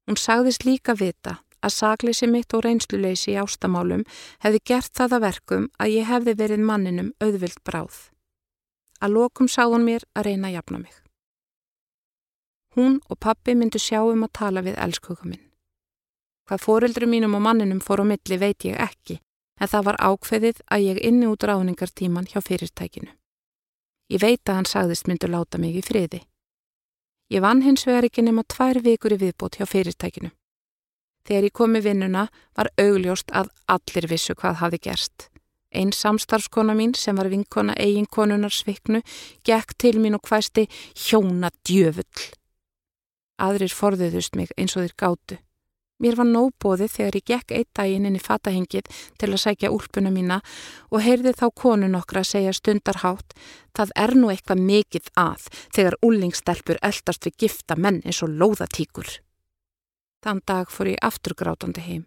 [0.08, 4.06] Hún sagðist líka vita að sagleysi mitt og reynsluleysi í ástamálum
[4.40, 8.00] hefði gert það að verkum að ég hefði verið manninum auðvilt bráð.
[9.04, 10.98] Að lokum sáð hún mér að reyna að jafna mig.
[12.72, 15.44] Hún og pappi myndu sjá um að tala við elskuga minn.
[16.48, 19.20] Hvað fóreldru mínum og manninum fór á milli veit ég ekki,
[19.60, 23.12] en það var ákveðið að ég inni út ráningartíman hjá fyrirtækinu.
[24.12, 26.20] Ég veit að hann sagðist myndu láta mig í friði.
[27.33, 30.29] Ég vann hins vegar ekki nema tvær vikur í viðbót hjá fyrirtækinu.
[31.25, 32.27] Þegar ég kom í vinnuna
[32.59, 35.29] var augljóst að allir vissu hvað hafi gerst.
[35.72, 39.01] Einn samstarfskona mín sem var vinkona eiginkonunar sviknu
[39.48, 40.66] gekk til mín og hvæsti
[41.07, 42.27] hjóna djöfull.
[43.40, 45.38] Aðrir forðuðust mig eins og þeir gátu.
[46.02, 48.88] Mér var nóbóði þegar ég gekk eitt daginn inn í fatahengið
[49.22, 50.40] til að sækja úlpuna mína
[50.90, 53.36] og heyrði þá konu nokkra að segja stundarhátt
[53.76, 59.20] það er nú eitthvað mikið að þegar úlningstelpur eldast við gifta menn eins og lóðatíkur.
[60.22, 62.04] Þann dag fór ég afturgrátandi heim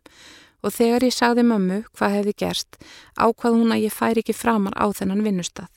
[0.65, 2.77] og þegar ég sagði mömmu hvað hefði gerst
[3.15, 5.69] ákvað hún að ég fær ekki framar á þennan vinnustad.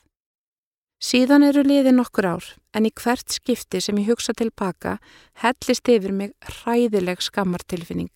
[0.98, 4.96] Síðan eru liði nokkur ár en í hvert skipti sem ég hugsa tilbaka
[5.44, 8.10] hellist yfir mig hræðileg skammartilfinning.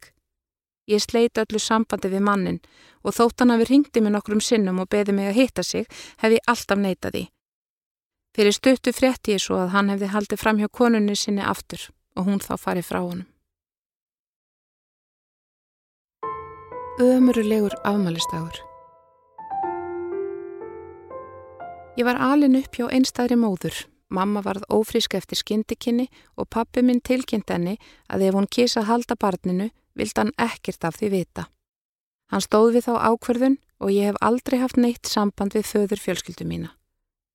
[0.90, 2.58] Ég sleit öllu sambandi við mannin
[3.06, 5.86] og þótt hann hafi ringdi mig nokkrum sinnum og beði mig að hitta sig
[6.18, 7.28] hef ég alltaf neitaði.
[8.34, 12.26] Fyrir stuttu frétti ég svo að hann hefði haldið fram hjá konunni sinni aftur og
[12.26, 13.28] hún þá farið frá honum.
[16.98, 18.71] Ömurulegur afmælistagur.
[21.92, 23.74] Ég var alin upp hjá einstæðri móður,
[24.12, 27.78] Mamma varð ófrísk eftir skindikinni og pappi minn tilkynnt henni
[28.12, 31.46] að ef hún kýsa að halda barninu vild hann ekkert af því vita.
[32.32, 36.48] Hann stóð við þá ákverðun og ég hef aldrei haft neitt samband við föður fjölskyldu
[36.48, 36.72] mína.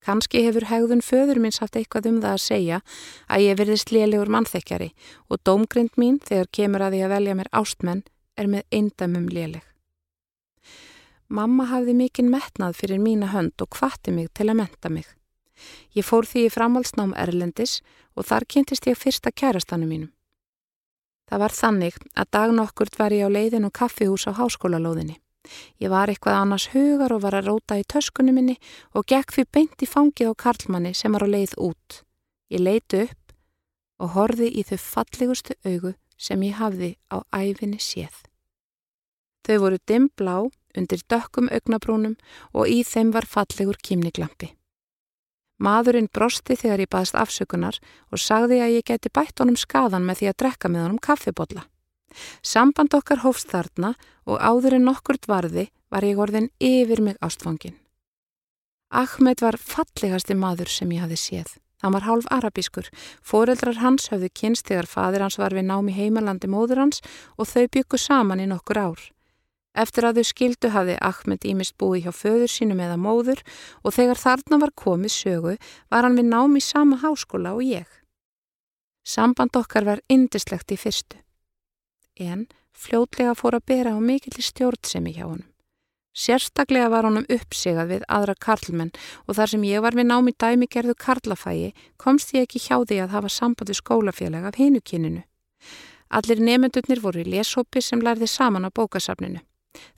[0.06, 2.82] Kanski hefur hegðun föður minns haft eitthvað um það að segja
[3.28, 4.92] að ég verðist lélegur mannþekkjari
[5.30, 8.06] og dómgrind mín þegar kemur að ég að velja mér ástmenn
[8.38, 9.66] er með eindamum léleg.
[11.28, 15.08] Mamma hafði mikinn metnað fyrir mína hönd og kvatti mig til að menta mig.
[15.92, 17.82] Ég fór því í framhaldsnám Erlendis
[18.16, 20.12] og þar kynntist ég fyrsta kærastannu mínum.
[21.28, 25.18] Það var þannig að dagn okkurt var ég á leiðin og kaffihús á háskólalóðinni.
[25.80, 28.56] Ég var eitthvað annars hugar og var að róta í töskunni minni
[28.96, 32.04] og gekk fyrir beint í fangið á Karlmanni sem var á leið út.
[32.52, 33.36] Ég leiti upp
[34.00, 38.16] og horfi í þau fallegustu augu sem ég hafði á æfinni séð.
[39.44, 40.38] Þau voru dimmblá
[40.80, 42.16] undir dökkum augnabrúnum
[42.54, 44.54] og í þeim var fallegur kýmniglampi.
[45.58, 47.80] Maðurinn brosti þegar ég baðist afsökunar
[48.14, 51.66] og sagði að ég geti bætt honum skadan með því að drekka með honum kaffibotla.
[52.46, 53.96] Samband okkar hófst þarna
[54.30, 57.78] og áður en nokkurt varði var ég orðin yfir mig ástfangin.
[58.94, 61.58] Ahmed var fallegasti maður sem ég hafi séð.
[61.84, 62.88] Hann var hálf arabískur.
[63.22, 67.04] Fóreldrar hans höfðu kynst þegar fadir hans var við námi heimalandi móður hans
[67.38, 69.02] og þau byggu saman í nokkur ár.
[69.78, 73.44] Eftir að þau skildu hafði Ahmed ímist búið hjá föður sínum eða móður
[73.84, 75.54] og þegar þarna var komið sögu
[75.94, 77.86] var hann við námi í sama háskóla og ég.
[79.06, 81.22] Samband okkar var indislegt í fyrstu.
[82.18, 85.46] En fljótlega fór að bera á mikill stjórnsemi hjá honum.
[86.18, 88.90] Sérstaklega var honum uppsigað við aðra karlmenn
[89.28, 93.14] og þar sem ég var við námi dæmigerðu karlafægi komst ég ekki hjá því að
[93.14, 95.22] hafa sambandi skólafélag af hinukinninu.
[96.10, 99.44] Allir nefndurnir voru í leshópi sem lærði saman á bókasafninu.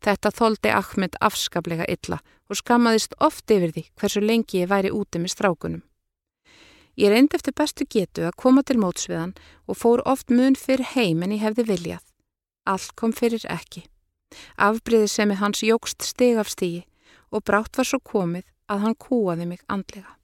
[0.03, 5.21] Þetta þóldi Ahmed afskaplega illa og skammaðist oft yfir því hversu lengi ég væri úti
[5.21, 5.83] með strákunum.
[6.99, 9.35] Ég reyndi eftir bestu getu að koma til mótsviðan
[9.69, 12.03] og fór oft mun fyrir heim en ég hefði viljað.
[12.67, 13.85] Allt kom fyrir ekki.
[14.57, 16.83] Afbriði sem er hans jógst steg af stígi
[17.31, 20.17] og brátt var svo komið að hann kúaði mig andlega.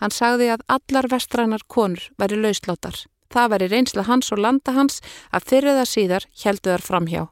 [0.00, 2.96] Hann sagði að allar vestrænar konur væri lauslótar.
[3.30, 4.98] Það væri reynsla hans og landa hans
[5.30, 7.22] að fyrir það síðar heldu þar framhjá.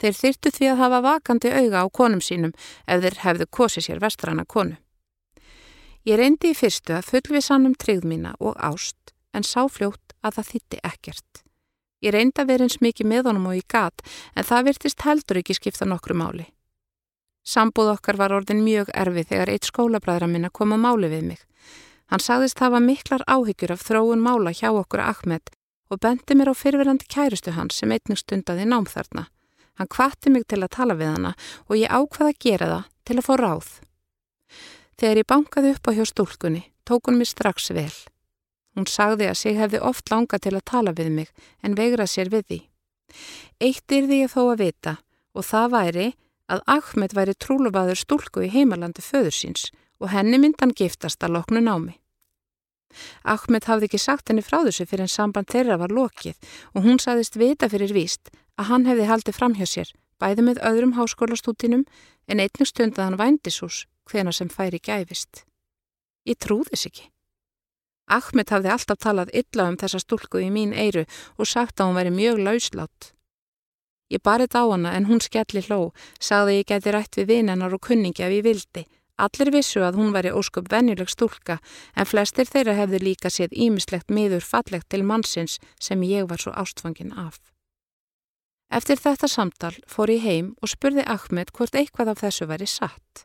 [0.00, 2.54] Þeir þyrtu því að hafa vakandi auga á konum sínum
[2.86, 4.78] ef þeir hefðu kosið sér vestrana konu.
[6.08, 10.38] Ég reyndi í fyrstu að fullvisan um tryggð mína og ást en sá fljótt að
[10.38, 11.42] það þýtti ekkert.
[12.00, 14.00] Ég reyndi að vera eins mikið með honum og ég gat
[14.32, 16.46] en það virtist heldur ekki skipta nokkru máli.
[17.44, 21.42] Sambúð okkar var orðin mjög erfið þegar eitt skólabræðra minna kom að máli við mig.
[22.08, 25.52] Hann sagðist hafa miklar áhyggjur af þróun mála hjá okkur Ahmed
[25.90, 29.28] og bendi mér á fyrverandi kærustu hans sem einnig stundaði námþarna.
[29.78, 31.34] Hann kvatti mig til að tala við hana
[31.68, 33.68] og ég ákvaði að gera það til að fá ráð.
[35.00, 37.92] Þegar ég bankaði upp á hjá stúlkunni, tók hún mér strax vel.
[38.76, 41.30] Hún sagði að sig hefði oft langað til að tala við mig
[41.64, 42.60] en veigrað sér við því.
[43.60, 44.96] Eitt því ég þó að vita
[45.34, 46.08] og það væri
[46.50, 51.62] að Ahmed væri trúlubaður stúlku í heimalandi föður síns og henni myndan giftast að loknu
[51.62, 51.96] námi.
[53.22, 56.38] Ahmed hafði ekki sagt henni frá þessu fyrir en samband þeirra var lokið
[56.74, 60.62] og hún saðist vita fyrir víst að hann hefði haldið fram hjá sér, bæði með
[60.70, 61.86] öðrum háskólastútinum
[62.26, 65.44] en einnig stund að hann vændisús hvena sem færi gæfist.
[66.26, 67.08] Ég trúðis ekki.
[68.10, 71.06] Ahmed hafði alltaf talað illa um þessa stúlku í mín eiru
[71.38, 73.12] og sagt að hún væri mjög lauslátt.
[74.10, 77.84] Ég barið á hana en hún skelli hló, sagði ég geti rætt við vinennar og
[77.86, 78.82] kunningi ef ég vildi.
[79.20, 81.60] Allir vissu að hún væri ósköp venjuleg stúlka
[81.94, 86.56] en flestir þeirra hefði líka séð ímislegt miður fallegt til mannsins sem ég var svo
[86.56, 87.38] ástfangin af.
[88.70, 93.24] Eftir þetta samtal fór ég heim og spurði Ahmed hvort eitthvað af þessu væri satt.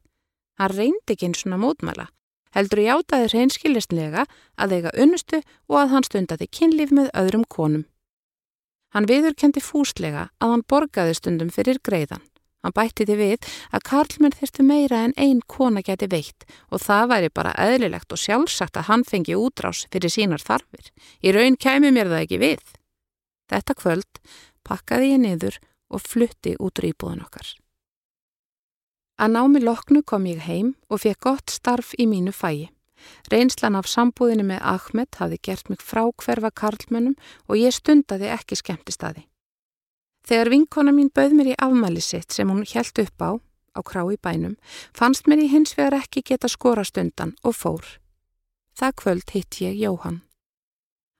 [0.57, 2.07] Hann reyndi ekki eins og mótmæla,
[2.55, 4.23] heldur ég átaði reynskilistlega
[4.57, 7.83] að eiga unnustu og að hann stundaði kynlíf með öðrum konum.
[8.95, 12.23] Hann viðurkendi fúslega að hann borgaði stundum fyrir greiðan.
[12.65, 17.11] Hann bætti því við að Karlmann þurftu meira en einn kona geti veitt og það
[17.11, 20.89] væri bara eðlilegt og sjálfsagt að hann fengi útrás fyrir sínar þarfir.
[21.21, 22.63] Í raun kæmi mér það ekki við.
[23.53, 24.21] Þetta kvöld
[24.65, 25.59] pakkaði ég niður
[25.93, 27.53] og flutti út úr íbúðan okkar.
[29.15, 32.71] Að námi loknu kom ég heim og fekk gott starf í mínu fæi.
[33.31, 37.15] Reynslan af sambúðinu með Ahmed hafði gert mig frá hverfa karlmönnum
[37.47, 39.25] og ég stundaði ekki skemmtistaði.
[40.25, 43.31] Þegar vinkona mín bauð mér í afmæli sitt sem hún helt upp á,
[43.77, 44.55] á krá í bænum,
[44.91, 47.85] fannst mér í hins vegar ekki geta skora stundan og fór.
[48.75, 50.23] Það kvöld hitt ég Jóhann.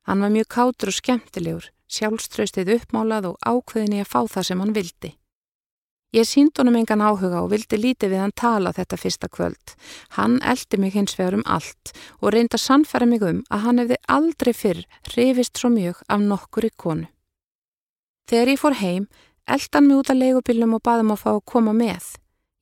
[0.09, 4.63] Hann var mjög kátur og skemmtilegur, sjálfströystið uppmálað og ákveðin í að fá það sem
[4.63, 5.11] hann vildi.
[6.15, 9.73] Ég sínd honum engan áhuga og vildi lítið við hann tala þetta fyrsta kvöld.
[10.15, 13.97] Hann eldi mig hins vegar um allt og reynda sannfæra mig um að hann hefði
[14.07, 17.09] aldrei fyrr reyfist svo mjög af nokkur í konu.
[18.31, 19.09] Þegar ég fór heim,
[19.45, 22.07] eldan mig út af leigubillum og baðum að fá að koma með.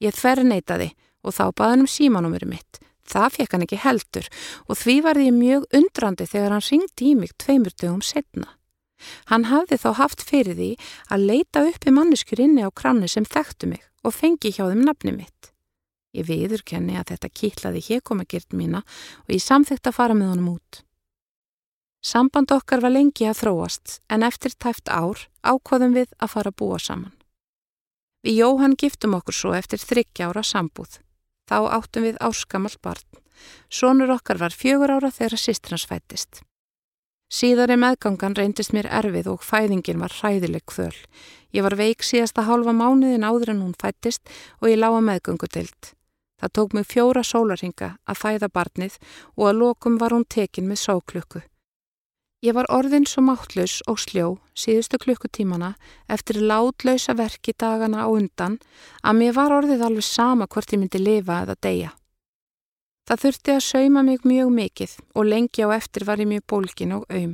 [0.02, 0.90] Ég þverr neytaði
[1.22, 2.82] og þá baðan um símanúmuru mitt.
[3.06, 4.28] Það fekk hann ekki heldur
[4.66, 8.50] og því varði ég mjög undrandi þegar hann ringdi í mig tveimur dögum setna.
[9.32, 10.70] Hann hafði þá haft fyrir því
[11.14, 15.16] að leita uppi manneskur inni á kranni sem þekktu mig og fengi hjá þeim nafni
[15.16, 15.51] mitt.
[16.14, 18.84] Ég viðurkenni að þetta kýtlaði hérkomagirt mína
[19.26, 20.84] og ég samþykta að fara með honum út.
[22.04, 26.60] Samband okkar var lengi að þróast en eftir tæft ár ákvaðum við að fara að
[26.60, 27.16] búa saman.
[28.24, 30.99] Við Jóhann giftum okkur svo eftir þryggjára sambúð.
[31.49, 33.08] Þá áttum við áskamalt barn.
[33.68, 36.43] Sónur okkar var fjögur ára þegar sýstrans fættist.
[37.34, 40.94] Síðari meðgangan reyndist mér erfið og fæðingin var hræðileg kvöl.
[41.50, 44.30] Ég var veik síðasta hálfa mánuðin áður en hún fættist
[44.62, 45.90] og ég lága meðgöngudild.
[46.38, 49.00] Það tók mig fjóra sólarhinga að fæða barnið
[49.34, 51.42] og að lokum var hún tekin með sáklukku.
[52.46, 55.74] Ég var orðin svo máttlaus og sljó síðustu klukkutímana
[56.14, 58.60] eftir látlausa verki dagana á undan
[59.02, 61.94] að mér var orðið alveg sama hvort ég myndi lifa eða deyja.
[63.04, 66.93] Það þurfti að sauma mig mjög mikið og lengi á eftir var ég mjög bólkin
[66.95, 67.34] og auðm.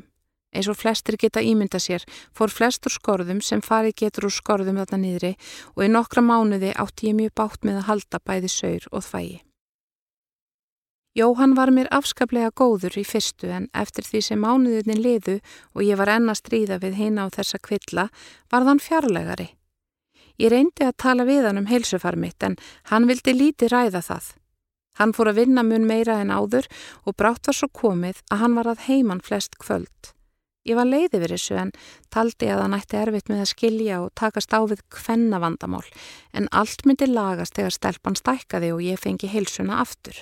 [0.50, 4.98] Eins og flestir geta ímynda sér fór flestur skorðum sem farið getur úr skorðum þarna
[5.04, 5.36] niðri
[5.76, 9.38] og í nokkra mánuði átti ég mjög bátt með að halda bæði saur og þvægi.
[11.20, 15.38] Jóhann var mér afskaplega góður í fyrstu en eftir því sem mánuðinni liðu
[15.76, 18.10] og ég var enna stríða við heina á þessa kvilla
[18.50, 19.50] var þann fjarlægari.
[20.40, 22.58] Ég reyndi að tala við hann um heilsufar mitt en
[22.90, 24.39] hann vildi líti ræða það.
[24.98, 26.68] Hann fór að vinna mun meira en áður
[27.06, 30.14] og brátt var svo komið að hann var að heiman flest kvöld.
[30.68, 31.72] Ég var leiði verið þessu en
[32.14, 35.86] taldi að hann ætti erfitt með að skilja og takast á við hvenna vandamál
[36.36, 40.18] en allt myndi lagast þegar stelpann stækkaði og ég fengi heilsuna aftur.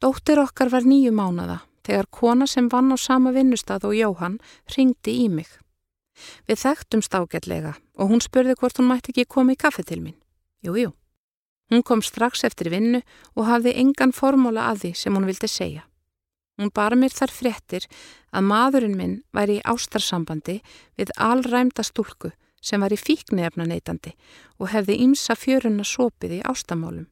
[0.00, 4.38] Dóttir okkar var nýju mánada þegar kona sem vann á sama vinnustad og Jóhann
[4.76, 5.48] ringdi í mig.
[6.48, 10.16] Við þekktum stákjallega og hún spurði hvort hún mætti ekki koma í kaffe til mín.
[10.64, 10.92] Jújú.
[10.92, 10.94] Jú.
[11.70, 13.02] Hún kom strax eftir vinnu
[13.34, 15.84] og hafði engan formóla að því sem hún vildi segja.
[16.56, 17.86] Hún bar mér þar fréttir
[18.32, 20.60] að maðurinn minn væri í ástarsambandi
[20.96, 24.14] við allræmda stúlku sem var í fíknefna neytandi
[24.58, 27.06] og hefði ymsa fjöruna sopið í ástamálum.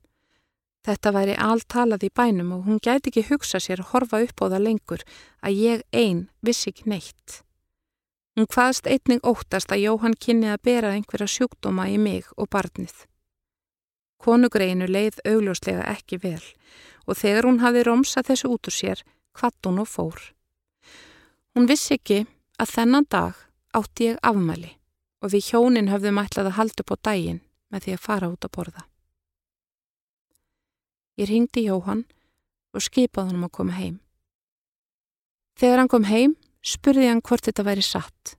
[0.85, 4.47] Þetta væri alltalað í bænum og hún gæti ekki hugsa sér að horfa upp á
[4.53, 5.05] það lengur
[5.41, 7.41] að ég einn vissi ekki neitt.
[8.37, 13.05] Hún hvaðst einning óttast að Jóhann kynni að bera einhverja sjúkdóma í mig og barnið.
[14.23, 16.43] Konugreinu leið augljóslega ekki vel
[17.05, 19.03] og þegar hún hafi romsað þessu út úr sér,
[19.37, 20.21] hvatt hún og fór.
[21.55, 22.25] Hún vissi ekki
[22.59, 23.37] að þennan dag
[23.77, 24.73] átti ég afmæli
[25.21, 27.41] og við hjónin höfðum ætlað að halda upp á daginn
[27.73, 28.85] með því að fara út að borða.
[31.21, 32.05] Ég ringdi Jóhann
[32.75, 34.01] og skipaði hann að koma heim.
[35.55, 36.35] Þegar hann kom heim,
[36.65, 38.35] spurði hann hvort þetta væri satt.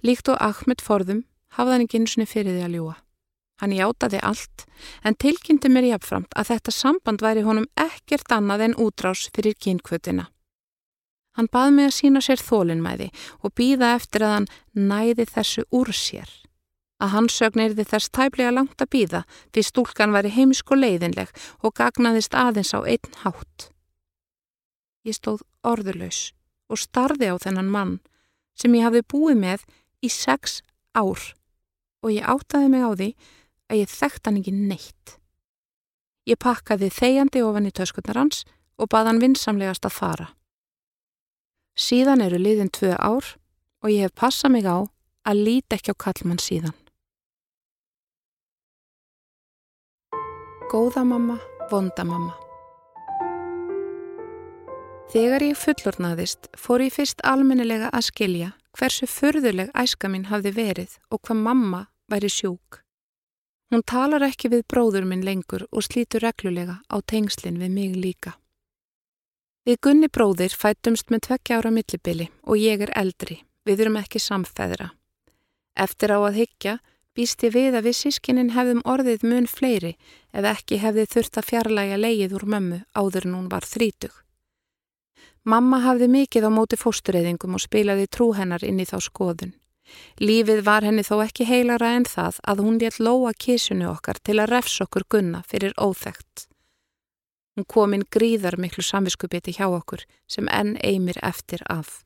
[0.00, 1.24] Líkt og Ahmed forðum
[1.58, 2.94] hafði hann ekki eins og fyrir því að ljúa.
[3.64, 4.66] Hann játaði allt
[5.08, 10.26] en tilkynnti mér jáfnframt að þetta samband væri honum ekkert annað en útrás fyrir kynkvötina.
[11.38, 13.06] Hann bað mig að sína sér þólinnmæði
[13.40, 14.48] og býða eftir að hann
[14.90, 16.28] næði þessu úr sér.
[17.00, 19.20] Að hann sögnirði þess tæplega langt að býða
[19.56, 21.32] því stúlkan væri heimsk og leiðinleg
[21.64, 23.70] og gagnaðist aðeins á einn hátt.
[25.08, 26.34] Ég stóð orðurlaus
[26.68, 27.96] og starði á þennan mann
[28.60, 29.64] sem ég hafði búið með
[30.04, 30.60] í sex
[30.92, 31.32] ár
[32.04, 33.08] og ég áttaði mig á því
[33.70, 35.16] að ég þekkt hann ekki neitt.
[36.28, 38.44] Ég pakkaði þegjandi ofan í töskunnar hans
[38.80, 40.28] og bað hann vinsamlegast að fara.
[41.74, 43.34] Síðan eru liðin tvö ár
[43.82, 44.86] og ég hef passað mig á
[45.26, 46.76] að líti ekki á kallmann síðan.
[50.70, 51.36] Góða mamma,
[51.70, 52.34] vonda mamma.
[55.14, 60.96] Þegar ég fullornaðist fór ég fyrst almennilega að skilja hversu förðuleg æska mín hafði verið
[61.10, 62.83] og hvað mamma væri sjúk.
[63.72, 68.34] Hún talar ekki við bróður minn lengur og slítur reglulega á tengslinn við mig líka.
[69.64, 74.20] Við Gunni bróðir fætumst með tvekkja ára millibili og ég er eldri, við erum ekki
[74.20, 74.90] samfæðra.
[75.74, 76.74] Eftir á að higgja
[77.16, 79.94] býst ég við að við sískinnin hefðum orðið mun fleiri
[80.34, 84.12] ef ekki hefði þurft að fjarlæga leið úr mömmu áður en hún var þrítug.
[85.44, 89.56] Mamma hafði mikið á móti fóstureyðingum og spilaði trú hennar inn í þá skoðun.
[90.20, 94.38] Lífið var henni þó ekki heilara en það að hún létt lóa kísunu okkar til
[94.38, 96.46] að refs okkur gunna fyrir óþægt.
[97.54, 102.02] Hún kom inn gríðar miklu samviskubiti hjá okkur sem enn eimir eftir af.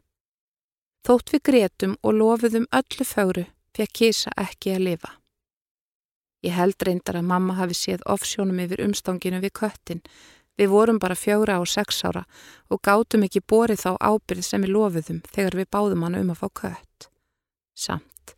[1.07, 5.13] Þótt við gretum og lofuðum öllu fögru fekk kísa ekki að lifa.
[6.45, 10.03] Ég held reyndar að mamma hafi séð offsjónum yfir umstanginu við köttin.
[10.59, 12.25] Við vorum bara fjögra og sex ára
[12.71, 16.43] og gátum ekki borið þá ábyrð sem við lofuðum þegar við báðum hann um að
[16.43, 17.09] fá kött.
[17.79, 18.33] Samt,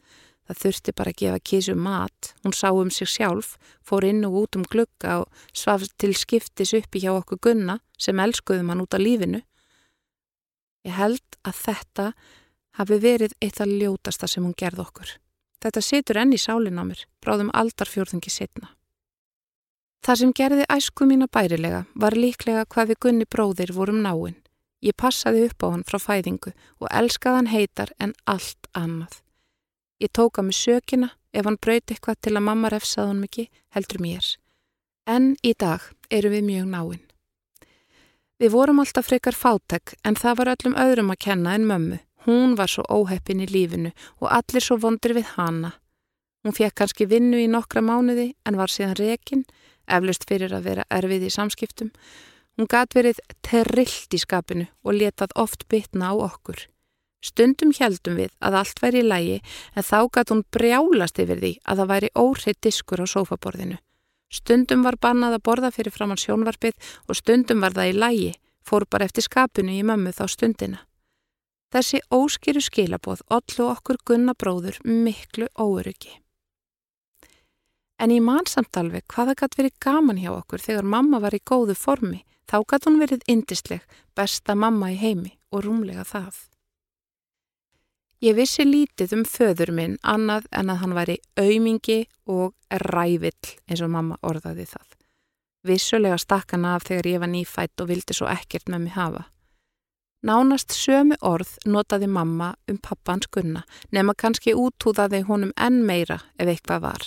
[0.45, 4.37] það þurfti bara að gefa kísu mat, hún sá um sig sjálf, fór inn og
[4.43, 8.97] út um glugga og svaf til skiptis uppi hjá okkur gunna sem elskuðum hann út
[8.97, 9.41] af lífinu.
[10.85, 12.07] Ég held að þetta
[12.81, 15.17] hafi verið eitt af ljótasta sem hún gerð okkur.
[15.61, 18.75] Þetta situr enn í sálinn á mér, bráðum aldarfjörðungi setna.
[20.01, 24.39] Það sem gerði æsku mína bærilega var líklega hvað við gunni bróðir vorum náinn.
[24.81, 29.21] Ég passaði upp á hann frá fæðingu og elskaði hann heitar en allt annað.
[30.01, 34.01] Ég tóka mig sökina ef hann brauti eitthvað til að mamma refsaði hann mikið, heldur
[34.01, 34.29] mér.
[35.07, 37.03] En í dag eru við mjög náinn.
[38.41, 41.99] Við vorum alltaf frekar fátek en það var öllum öðrum að kenna en mömmu.
[42.25, 45.75] Hún var svo óheppin í lífinu og allir svo vondir við hana.
[46.45, 49.45] Hún fekk kannski vinnu í nokkra mánuði en var síðan rekin,
[49.85, 51.93] eflust fyrir að vera erfið í samskiptum.
[52.57, 56.65] Hún gat verið terrillt í skapinu og letað oft bytna á okkur.
[57.21, 59.39] Stundum heldum við að allt væri í lægi
[59.77, 63.77] en þá gat hún brjálast yfir því að það væri óreitt diskur á sófaborðinu.
[64.31, 66.77] Stundum var bannað að borða fyrir framann sjónvarpið
[67.09, 68.31] og stundum var það í lægi,
[68.65, 70.81] fór bara eftir skapinu í mömmu þá stundina.
[71.71, 76.17] Þessi óskýru skilaboð ollu okkur gunna bróður miklu óöryggi.
[78.01, 81.43] En ég man samt alveg hvaða gætt verið gaman hjá okkur þegar mamma var í
[81.45, 83.85] góðu formi, þá gætt hún verið indisleg,
[84.17, 86.50] besta mamma í heimi og rúmlega það.
[88.21, 92.53] Ég vissi lítið um föður minn annað en að hann væri aumingi og
[92.83, 94.89] rævill eins og mamma orðaði það.
[95.65, 99.23] Vissulega stakkan af þegar ég var nýfætt og vildi svo ekkert með mig hafa.
[100.21, 106.45] Nánast sömu orð notaði mamma um pappans gunna nema kannski útúðaði honum enn meira ef
[106.45, 107.07] eitthvað var.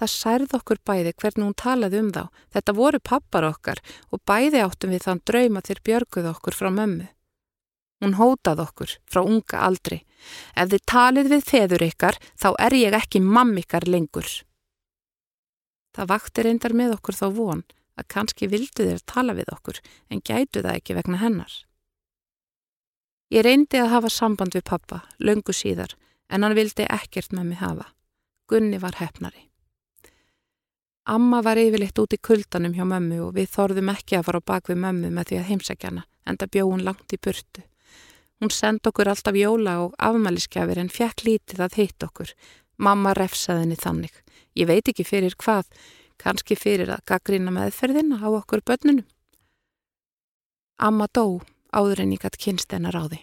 [0.00, 2.22] Það særð okkur bæði hvernig hún talaði um þá.
[2.52, 3.80] Þetta voru pappar okkar
[4.12, 7.08] og bæði áttum við þann drauma til björguð okkur frá mömmu.
[8.00, 10.00] Hún hótað okkur frá unga aldri.
[10.56, 14.28] Ef þið talið við þeður ykkar þá er ég ekki mammikar lengur.
[15.96, 17.64] Það vakti reyndar með okkur þá von
[17.98, 21.52] að kannski vildu þér tala við okkur en gætu það ekki vegna hennar.
[23.30, 25.92] Ég reyndi að hafa samband við pappa, löngu síðar,
[26.30, 27.86] en hann vildi ekkert með mig hafa.
[28.50, 29.46] Gunni var hefnari.
[31.10, 34.48] Amma var yfirleitt út í kuldanum hjá mömmu og við þorðum ekki að fara á
[34.50, 37.62] bak við mömmu með því að heimsækja hana, enda bjóð hún langt í burtu.
[38.40, 42.30] Hún send okkur alltaf jóla og afmæliskefir en fjekk lítið að hitt okkur.
[42.80, 44.14] Mamma refsaði henni þannig.
[44.56, 45.66] Ég veit ekki fyrir hvað,
[46.16, 49.04] kannski fyrir að gaggrina meðferðina á okkur börnunum.
[50.80, 51.42] Amma dó
[51.76, 53.20] áður en ég gætt kynst hennar á því.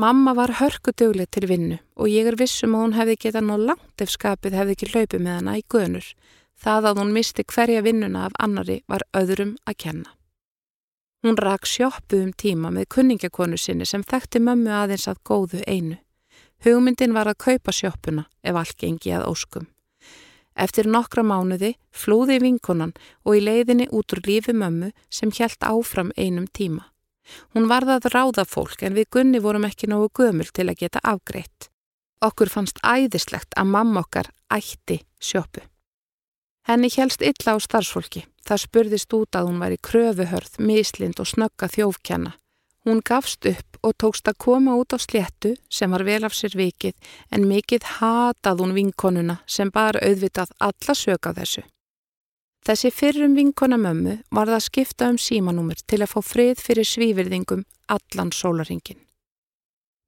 [0.00, 4.00] Mamma var hörkudugleg til vinnu og ég er vissum að hún hefði getað ná langt
[4.04, 6.06] ef skapið hefði ekki hlaupið með hana í gönur.
[6.56, 10.14] Það að hún misti hverja vinnuna af annari var öðrum að kenna.
[11.22, 15.98] Hún rak sjóppu um tíma með kunningakonu sinni sem þekkti mömmu aðeins að góðu einu.
[16.64, 19.66] Hugmyndin var að kaupa sjóppuna ef allt gengi að óskum.
[20.56, 22.94] Eftir nokkra mánuði flúði vinkonan
[23.24, 26.88] og í leiðinni út úr lífi mömmu sem hjælt áfram einum tíma.
[27.54, 31.04] Hún varða að ráða fólk en við Gunni vorum ekki nógu gömul til að geta
[31.04, 31.68] afgreitt.
[32.24, 35.62] Okkur fannst æðislegt að mamma okkar ætti sjöpu.
[36.68, 38.26] Henni helst illa á starfsfólki.
[38.46, 42.32] Það spurðist út að hún var í kröfuhörð, mislind og snögga þjófkjanna.
[42.88, 46.56] Hún gafst upp og tókst að koma út á sléttu sem var vel af sér
[46.56, 46.96] vikið
[47.30, 51.66] en mikið hatað hún vinkonuna sem bara auðvitað alla sög á þessu.
[52.64, 57.64] Þessi fyrrum vinkona mömmu var það skipta um símanúmur til að fá frið fyrir svívirðingum
[57.88, 59.00] allan sólaringin.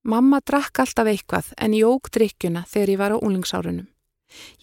[0.04, 3.91] Mamma drakk alltaf eitthvað en óg drikkjuna þegar ég var á úlingsárunum.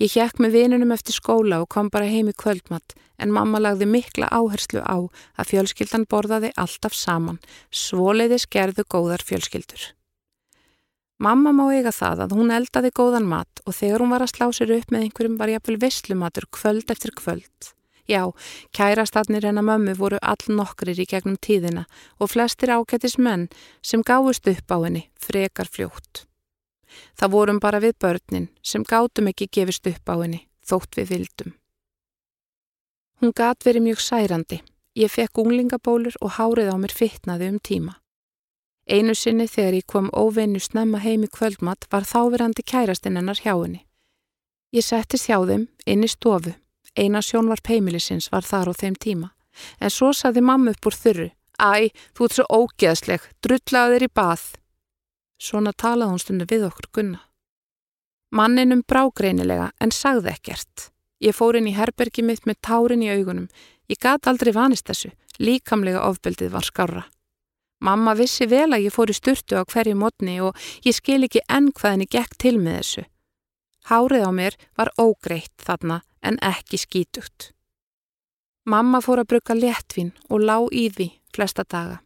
[0.01, 3.87] Ég hjekk með vinunum eftir skóla og kom bara heim í kvöldmatt en mamma lagði
[3.89, 4.97] mikla áherslu á
[5.37, 7.39] að fjölskyldan borðaði alltaf saman,
[7.69, 9.93] svoleiði skerðu góðar fjölskyldur.
[11.19, 14.45] Mamma má eiga það að hún eldaði góðan mat og þegar hún var að slá
[14.55, 17.73] sér upp með einhverjum var ég að vel visslumatur kvöld eftir kvöld.
[18.09, 18.23] Já,
[18.73, 21.83] kærastadnir hennar mömmu voru all nokkrir í gegnum tíðina
[22.17, 23.49] og flestir ákættis menn
[23.83, 26.28] sem gáðust upp á henni frekar fljótt.
[27.19, 31.55] Það vorum bara við börnin sem gátum ekki gefist upp á henni þótt við vildum.
[33.19, 34.61] Hún gat verið mjög særandi.
[34.95, 37.97] Ég fekk unglingabólur og hárið á mér fittnaði um tíma.
[38.89, 43.53] Einu sinni þegar ég kom óveinu snemma heim í kvöldmatt var þáverandi kærastinn hennar hjá
[43.53, 43.85] henni.
[44.73, 46.55] Ég settist hjá þeim inn í stofu
[46.99, 49.29] Eina sjónvarp heimilisins var þar á þeim tíma.
[49.79, 51.29] En svo saði mamma upp úr þurru.
[51.59, 54.43] Æ, þú ert svo ógeðsleg, drullaði þér í bað.
[55.39, 57.19] Svona talaði hún stundu við okkur gunna.
[58.35, 60.89] Manninum brágreinilega en sagði ekkert.
[61.23, 63.47] Ég fór inn í herbergi mitt með tárin í augunum.
[63.89, 65.11] Ég gat aldrei vanist þessu.
[65.39, 67.05] Líkamlega ofbeldið var skára.
[67.79, 71.45] Mamma vissi vel að ég fór í sturtu á hverju mótni og ég skil ekki
[71.47, 73.05] enn hvað henni gekk til með þessu.
[73.89, 77.53] Hárið á mér var ógreitt þarna en ekki skítugt.
[78.67, 82.01] Mamma fór að bruka léttvin og lá í því flesta daga.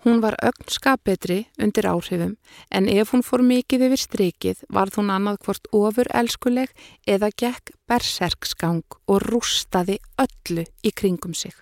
[0.00, 2.36] Hún var ögn skapetri undir áhrifum
[2.72, 6.72] en ef hún fór mikið yfir strikið varð hún annað hvort ofur elskuleg
[7.04, 11.52] eða gekk berserksgang og rústaði öllu í kringum sig.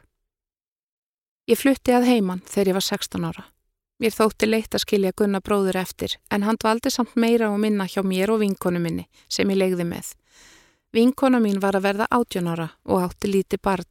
[1.51, 3.45] Ég flutti að heiman þegar ég var 16 ára.
[3.99, 7.89] Mér þótti leitt að skilja Gunnar bróður eftir en hann dvaldi samt meira og minna
[7.91, 10.13] hjá mér og vinkonu minni sem ég legði með.
[10.95, 13.89] Vinkona mín var að verða 18 ára og átti líti barn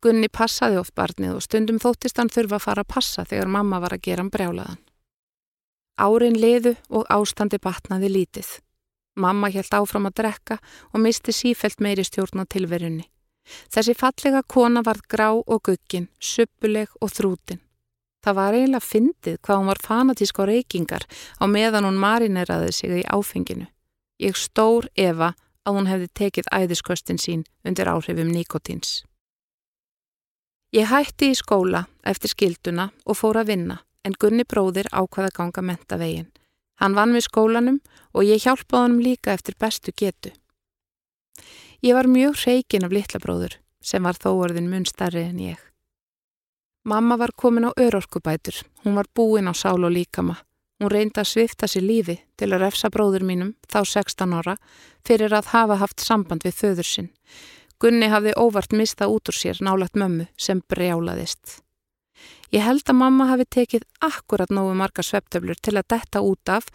[0.00, 3.80] Gunni passaði oft barnið og stundum þóttist hann þurfa að fara að passa þegar mamma
[3.82, 4.80] var að gera hann brjálaðan.
[6.00, 8.48] Árin liðu og ástandi batnaði lítið.
[9.20, 10.56] Mamma helt áfram að drekka
[10.94, 13.04] og misti sífelt meiri stjórn á tilverunni.
[13.68, 17.60] Þessi fallega kona varð grá og guggin, suppuleg og þrútin.
[18.24, 21.04] Það var eiginlega fyndið hvað hún var fanatísk á reykingar
[21.40, 23.68] á meðan hún marineraði sig í áfenginu.
[24.20, 25.34] Ég stór Eva
[25.64, 29.02] að hún hefði tekið æðisköstin sín undir áhrifum nikotins.
[30.70, 35.64] Ég hætti í skóla eftir skilduna og fór að vinna en Gunni bróðir ákvaða ganga
[35.66, 36.28] menta veginn.
[36.78, 37.80] Hann vann við skólanum
[38.14, 40.30] og ég hjálpaði honum líka eftir bestu getu.
[41.82, 45.58] Ég var mjög hreikin af litla bróður sem var þó orðin mun starri en ég.
[46.86, 50.38] Mamma var komin á örorkubætur, hún var búin á sál og líkama.
[50.80, 54.54] Hún reyndi að svifta sér lífi til að refsa bróður mínum, þá 16 ára,
[55.04, 57.10] fyrir að hafa haft samband við föður sinn.
[57.80, 61.60] Gunni hafði óvart mistað út úr sér nálagt mömmu sem brjálaðist.
[62.52, 66.66] Ég held að mamma hafi tekið akkurat nógu marga sveptöflur til að detta út af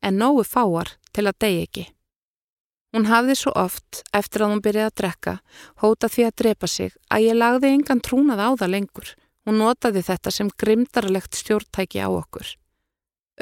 [0.00, 1.84] en nógu fáar til að degi ekki.
[2.94, 5.32] Hún hafði svo oft, eftir að hún byrjaði að drekka,
[5.82, 9.08] hóta því að drepa sig að ég lagði engan trúnað á það lengur.
[9.44, 12.54] Hún notaði þetta sem grimdarlegt stjórntæki á okkur.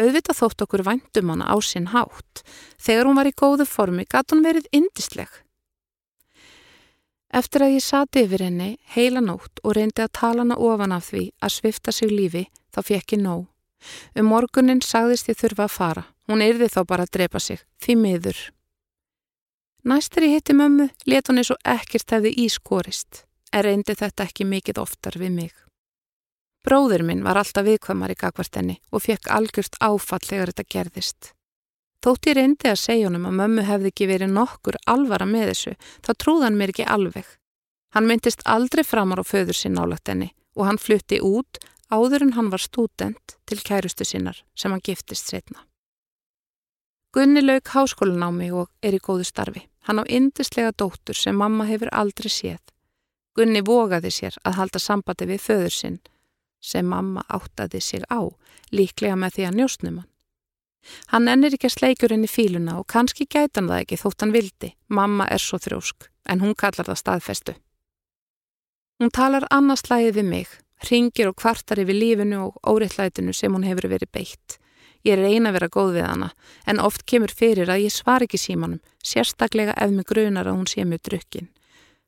[0.00, 2.40] Auðvitað þótt okkur væntum hana á sinn hátt.
[2.80, 5.28] Þegar hún var í góðu formi gatt hún verið indisleg.
[7.32, 11.06] Eftir að ég sati yfir henni heila nótt og reyndi að tala hana ofan af
[11.08, 12.42] því að svifta sig lífi
[12.74, 13.46] þá fekk ég nóg.
[14.14, 16.04] Um morgunin sagðist ég þurfa að fara.
[16.28, 17.64] Hún yrði þá bara að drepa sig.
[17.82, 18.38] Því miður.
[19.82, 24.46] Næstur ég hitti mömmu let hún eins og ekkert hefði ískorist en reyndi þetta ekki
[24.46, 25.52] mikið oftar við mig.
[26.62, 31.32] Bróður minn var alltaf viðkvamar í gagvart henni og fekk algjört áfall þegar þetta gerðist.
[32.02, 35.74] Þótt ég reyndi að segja honum að mömmu hefði ekki verið nokkur alvara með þessu,
[36.02, 37.28] þá trúði hann mér ekki alveg.
[37.94, 41.60] Hann myndist aldrei framar á föður sinn álagt henni og hann flutti út
[41.92, 45.62] áður en hann var stúdent til kærustu sinnar sem hann giftist setna.
[47.12, 49.66] Gunni lauk háskólanámi og er í góðu starfi.
[49.86, 52.62] Hann á indislega dóttur sem mamma hefur aldrei séð.
[53.36, 56.00] Gunni vogaði sér að halda sambandi við föður sinn
[56.62, 58.26] sem mamma áttaði sig á,
[58.72, 60.11] líklega með því að njóstnum hann.
[61.12, 64.34] Hann ennir ekki að sleikjur henni fíluna og kannski gæti hann það ekki þótt hann
[64.34, 64.72] vildi.
[64.88, 67.54] Mamma er svo þrjósk, en hún kallar það staðfestu.
[69.00, 70.50] Hún talar annars lægið við mig,
[70.90, 74.58] ringir og kvartar yfir lífinu og óriðlætinu sem hún hefur verið beitt.
[75.02, 76.28] Ég eina að vera góð við hana,
[76.66, 80.70] en oft kemur fyrir að ég svar ekki símanum, sérstaklega ef mig grunar að hún
[80.70, 81.50] sé mjög drukkin.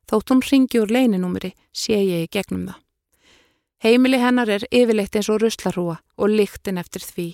[0.06, 2.83] Þótt hún ringi úr leininúmeri, sé ég í gegnum það.
[3.84, 7.26] Heimili hennar er yfirleitt eins og ruslarúa og lyktin eftir því.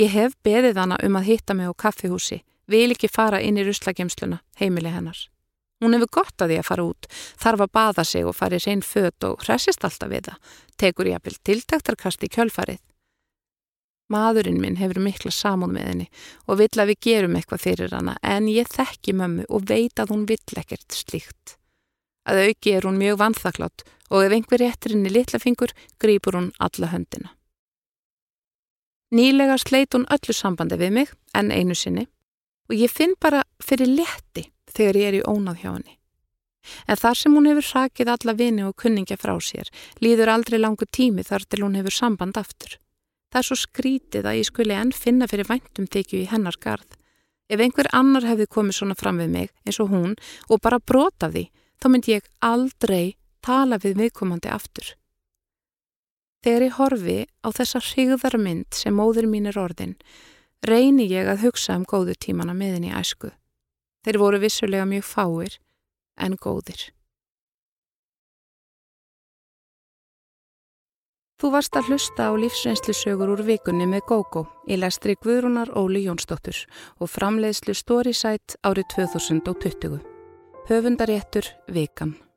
[0.00, 3.66] Ég hef beðið hana um að hitta mig á kaffihúsi, vil ekki fara inn í
[3.66, 5.20] ruslagemsluna, heimili hennar.
[5.84, 8.80] Hún hefur gott að því að fara út, þarf að baða sig og fari reyn
[8.80, 12.80] fött og hressist alltaf við það, tekur ég að byrja tiltaktarkast í kjölfarið.
[14.10, 16.10] Maðurinn minn hefur mikla samúð með henni
[16.48, 20.16] og vill að við gerum eitthvað fyrir hana en ég þekki mömmu og veit að
[20.16, 21.59] hún vill ekkert slíkt.
[22.28, 26.90] Að auki er hún mjög vanþaklátt og ef einhver réttir henni litlafingur grýpur hún alla
[26.92, 27.30] höndina.
[29.10, 32.06] Nýlega sleit hún öllu sambandi við mig en einu sinni
[32.70, 35.96] og ég finn bara fyrir letti þegar ég er í ónáð hjá henni.
[36.86, 39.70] En þar sem hún hefur sakið alla vini og kunningja frá sér
[40.04, 42.76] líður aldrei langu tími þar til hún hefur samband aftur.
[43.30, 46.98] Það er svo skrítið að ég skuli enn finna fyrir væntum þykju í hennar garð.
[47.50, 50.14] Ef einhver annar hefði komið svona fram við mig eins og hún
[50.48, 51.48] og bara brota því,
[51.80, 54.94] þá myndi ég aldrei tala við viðkomandi aftur.
[56.44, 59.96] Þegar ég horfi á þessa hrigðarmynd sem móður mín er orðin,
[60.64, 63.32] reyni ég að hugsa um góðu tímana meðin í æsku.
[64.04, 65.58] Þeir voru vissulega mjög fáir
[66.16, 66.88] en góðir.
[71.40, 76.66] Þú varst að hlusta á lífsreynslusögur úr vikunni með GóGó í lestri Guðrúnar Óli Jónsdóttur
[77.00, 80.09] og framleiðslu Storysight árið 2020.
[80.70, 82.29] Höfundaréttur Vikan.